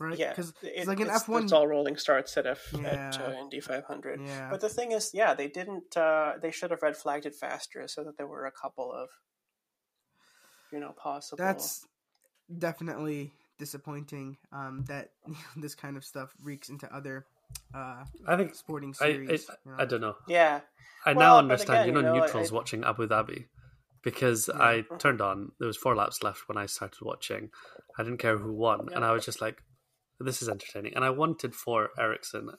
[0.00, 0.08] right?
[0.10, 0.18] right?
[0.18, 1.44] Yeah, Because it- it's like an F one.
[1.44, 3.10] It's all rolling starts at F at Yeah.
[3.26, 4.20] uh, Indy 500.
[4.22, 4.50] Yeah.
[4.50, 5.96] But the thing is, yeah, they didn't.
[5.96, 9.08] Uh, they should have red flagged it faster, so that there were a couple of,
[10.72, 11.36] you know, possible.
[11.38, 11.86] That's
[12.56, 14.36] definitely disappointing.
[14.52, 15.10] Um, that
[15.56, 17.26] this kind of stuff reeks into other
[17.74, 19.48] uh I think sporting I, I, series.
[19.64, 19.76] you know?
[19.78, 20.16] I don't know.
[20.28, 20.60] yeah.
[21.06, 21.78] I Well, now understand.
[21.84, 23.46] again, you know, you know, neutrals I- watching Abu Dhabi
[24.02, 24.60] because Yeah.
[24.62, 25.52] I turned on.
[25.58, 27.50] There was four laps left when I started watching.
[27.98, 29.62] I didn't care who won, and I was just like,
[30.20, 32.50] "This is entertaining." And I wanted for Ericsson.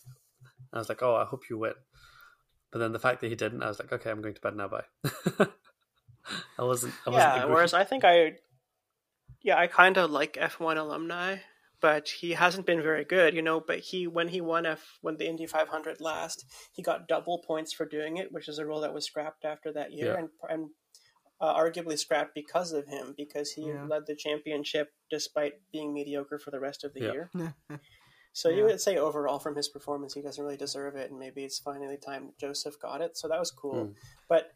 [0.73, 1.73] I was like, "Oh, I hope you win."
[2.71, 4.55] But then the fact that he didn't, I was like, "Okay, I'm going to bed
[4.55, 4.83] now." Bye.
[6.57, 6.93] I wasn't.
[7.05, 7.45] I wasn't Yeah.
[7.45, 8.35] Whereas I think I,
[9.41, 11.37] Yeah, I kind of like F1 alumni,
[11.81, 13.59] but he hasn't been very good, you know.
[13.59, 17.71] But he, when he won F, when the Indy 500 last, he got double points
[17.73, 20.19] for doing it, which is a rule that was scrapped after that year, Yeah.
[20.19, 20.69] and and
[21.41, 23.85] uh, arguably scrapped because of him, because he Yeah.
[23.85, 27.11] led the championship despite being mediocre for the rest of the Yeah.
[27.13, 27.31] year.
[28.31, 31.43] So you would say overall from his performance, he doesn't really deserve it, and maybe
[31.43, 33.17] it's finally time Joseph got it.
[33.17, 33.87] So that was cool.
[33.87, 33.95] Mm.
[34.29, 34.51] But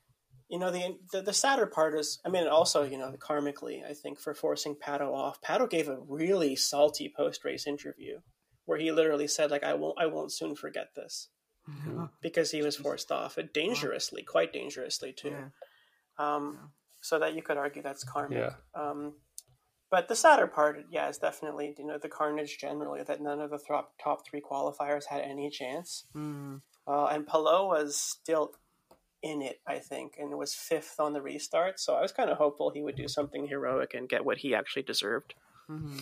[0.53, 3.93] you know, the, the the sadder part is, I mean, also you know, karmically, I
[3.93, 8.19] think for forcing Pato off, Pato gave a really salty post race interview
[8.65, 11.29] where he literally said like, "I won't, I won't soon forget this,"
[12.21, 15.29] because he was forced off, and dangerously, quite dangerously too.
[15.29, 15.47] yeah.
[16.19, 18.37] Um, so that you could argue that's karmic.
[18.37, 18.53] Yeah.
[18.75, 19.13] Um,
[19.89, 23.49] but the sadder part, yeah, is definitely you know the carnage generally that none of
[23.49, 26.61] the top top three qualifiers had any chance, Mm.
[26.87, 28.53] uh, and Palou was still
[29.23, 31.79] in it, I think, and was fifth on the restart.
[31.79, 34.53] So I was kind of hopeful he would do something heroic and get what he
[34.53, 35.33] actually deserved.
[35.67, 35.99] hmm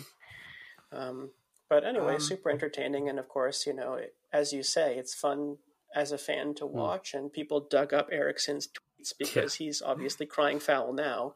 [0.90, 1.30] Um,
[1.68, 5.14] but anyway, Um, super entertaining, and of course, you know, it, as you say, it's
[5.14, 5.58] fun
[5.94, 7.14] as a fan to watch.
[7.14, 11.34] And people dug up Ericsson's tweets because he's obviously crying foul now,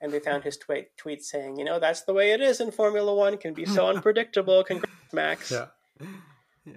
[0.00, 2.70] and they found his tweet tweet saying, you know, that's the way it is in
[2.70, 3.36] Formula One.
[3.36, 4.64] Can be so unpredictable.
[4.64, 5.50] Congrats, Max.
[5.50, 5.66] Yeah.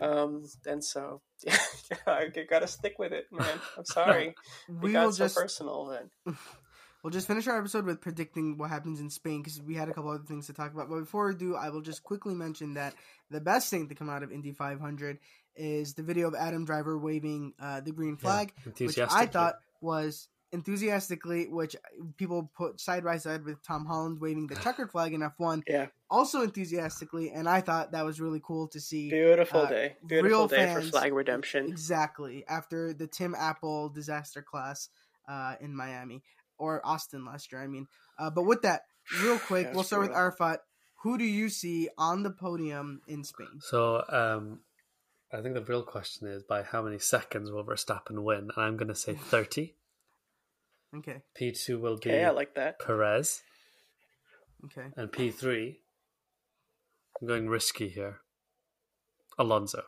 [0.01, 1.57] Um, and so yeah,
[2.05, 3.47] I got to stick with it, man.
[3.77, 4.35] I'm sorry.
[4.67, 6.37] We it got will so just personal then.
[7.03, 9.93] We'll just finish our episode with predicting what happens in Spain because we had a
[9.93, 10.89] couple other things to talk about.
[10.89, 12.95] But before we do, I will just quickly mention that
[13.29, 15.19] the best thing to come out of Indy 500
[15.55, 20.27] is the video of Adam Driver waving uh, the green flag, which I thought was
[20.51, 21.75] enthusiastically, which
[22.17, 25.87] people put side by side with Tom Holland waving the checkered flag in F1, Yeah,
[26.09, 29.09] also enthusiastically, and I thought that was really cool to see.
[29.09, 29.95] beautiful Uh, day.
[30.03, 31.67] real Beautiful day for flag redemption.
[31.67, 34.89] Exactly after the Tim Apple disaster class
[35.27, 36.23] uh, in Miami
[36.57, 37.61] or Austin last year.
[37.61, 37.87] I mean,
[38.17, 38.83] uh, but with that,
[39.21, 40.21] real quick, Yeah, we'll it's start with brutal.
[40.23, 40.61] Arafat.
[41.03, 43.59] Who do you see on the podium in Spain?
[43.61, 44.61] So um,
[45.31, 48.49] I think the real question is by how many seconds will Verstappen win?
[48.55, 49.75] And I'm going to say 30.
[50.95, 52.79] Okay, P2 will be Okay, I like that.
[52.79, 53.41] Perez.
[54.65, 54.87] okay.
[54.95, 55.75] And P3,
[57.21, 58.19] I'm going risky here.
[59.37, 59.83] Alonso.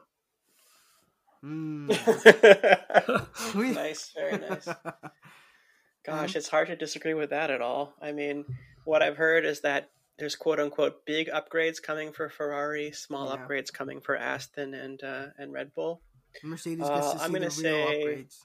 [1.44, 1.88] Mm.
[3.76, 4.68] nice, very nice.
[6.06, 7.94] Gosh, it's hard to disagree with that at all.
[8.02, 8.46] I mean,
[8.86, 13.38] what I've heard is that there's quote unquote big upgrades coming for Ferrari, small Yeah.
[13.38, 16.02] upgrades coming for Aston and uh, and Red Bull.
[16.44, 18.36] Mercedes gets Uh, to see I'm the gonna real say- upgrades.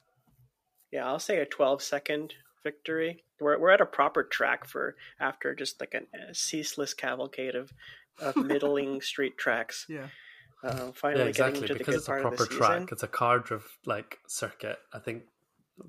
[0.93, 2.35] Yeah, I'll say a 12 second
[2.65, 3.23] victory.
[3.41, 7.73] We're we're at a proper track for after just like an, a ceaseless cavalcade of
[8.21, 9.87] of middling street tracks.
[9.89, 10.09] Yeah,
[10.65, 11.33] Uh, Yeah, finally exactly.
[11.35, 12.59] getting into the Because good it's a part of the proper season.
[12.67, 12.93] track.
[12.93, 14.79] It's a car drive like circuit.
[14.93, 15.25] I think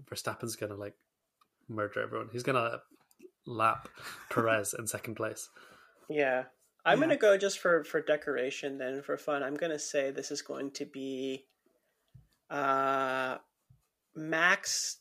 [0.10, 0.96] Verstappen's going to like
[1.70, 2.30] murder everyone.
[2.32, 2.82] He's going to
[3.48, 3.88] lap
[4.30, 5.50] Perez in second place.
[6.10, 6.46] Yeah.
[6.88, 7.06] I'm Yeah.
[7.08, 9.42] gonna go just for for decoration then for fun.
[9.42, 11.46] I'm gonna say this is going to be
[12.52, 13.38] uh
[14.16, 15.00] Max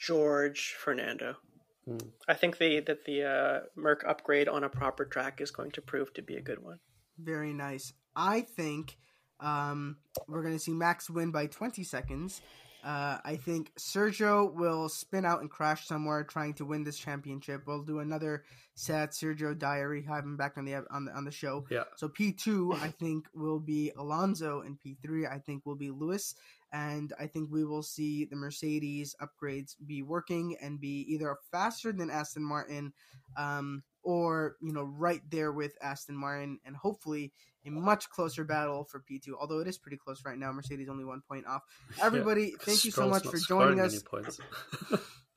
[0.00, 1.36] George Fernando.
[1.84, 1.98] Hmm.
[2.28, 5.82] I think the that the uh, Merc upgrade on a proper track is going to
[5.82, 6.78] prove to be a good one.
[7.18, 7.92] very nice.
[8.16, 8.96] I think
[9.40, 9.96] um,
[10.26, 12.40] we're going to see Max win by 20 seconds.
[12.82, 17.62] Uh, I think Sergio will spin out and crash somewhere trying to win this championship.
[17.66, 18.44] We'll do another
[18.74, 21.66] sad Sergio diary, have him back on the on the on the show.
[21.70, 21.84] Yeah.
[21.96, 25.90] So P two, I think, will be Alonso, and P three, I think, will be
[25.90, 26.34] Lewis.
[26.72, 31.92] And I think we will see the Mercedes upgrades be working and be either faster
[31.92, 32.92] than Aston Martin,
[33.36, 37.32] um, or you know, right there with Aston Martin, and hopefully
[37.66, 39.36] a much closer battle for P two.
[39.38, 40.52] Although it is pretty close right now.
[40.52, 41.62] Mercedes only one point off.
[42.02, 44.02] Everybody, Yeah, thank you so much for joining us.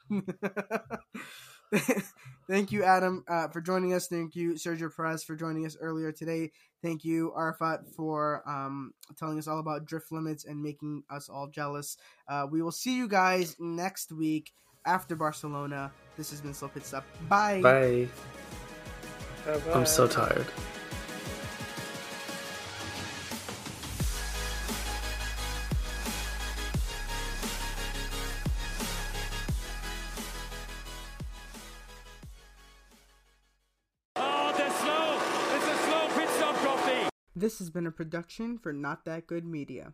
[1.74, 2.14] points.
[2.50, 4.08] Thank you, Adam, uh, for joining us.
[4.08, 6.52] Thank you, Sergio Perez, for joining us earlier today.
[6.82, 11.48] Thank you, Arafat, for um, telling us all about drift limits and making us all
[11.48, 11.95] jealous.
[12.28, 14.52] Uh, we will see you guys next week
[14.86, 15.91] after Barcelona.
[16.18, 17.06] This has been Slow Pit Stop.
[17.30, 17.62] Bye.
[17.62, 18.08] Bye.
[19.45, 19.74] Bye-bye.
[19.74, 20.45] I'm so tired.
[37.44, 39.91] This has been a production for Not That Good Media.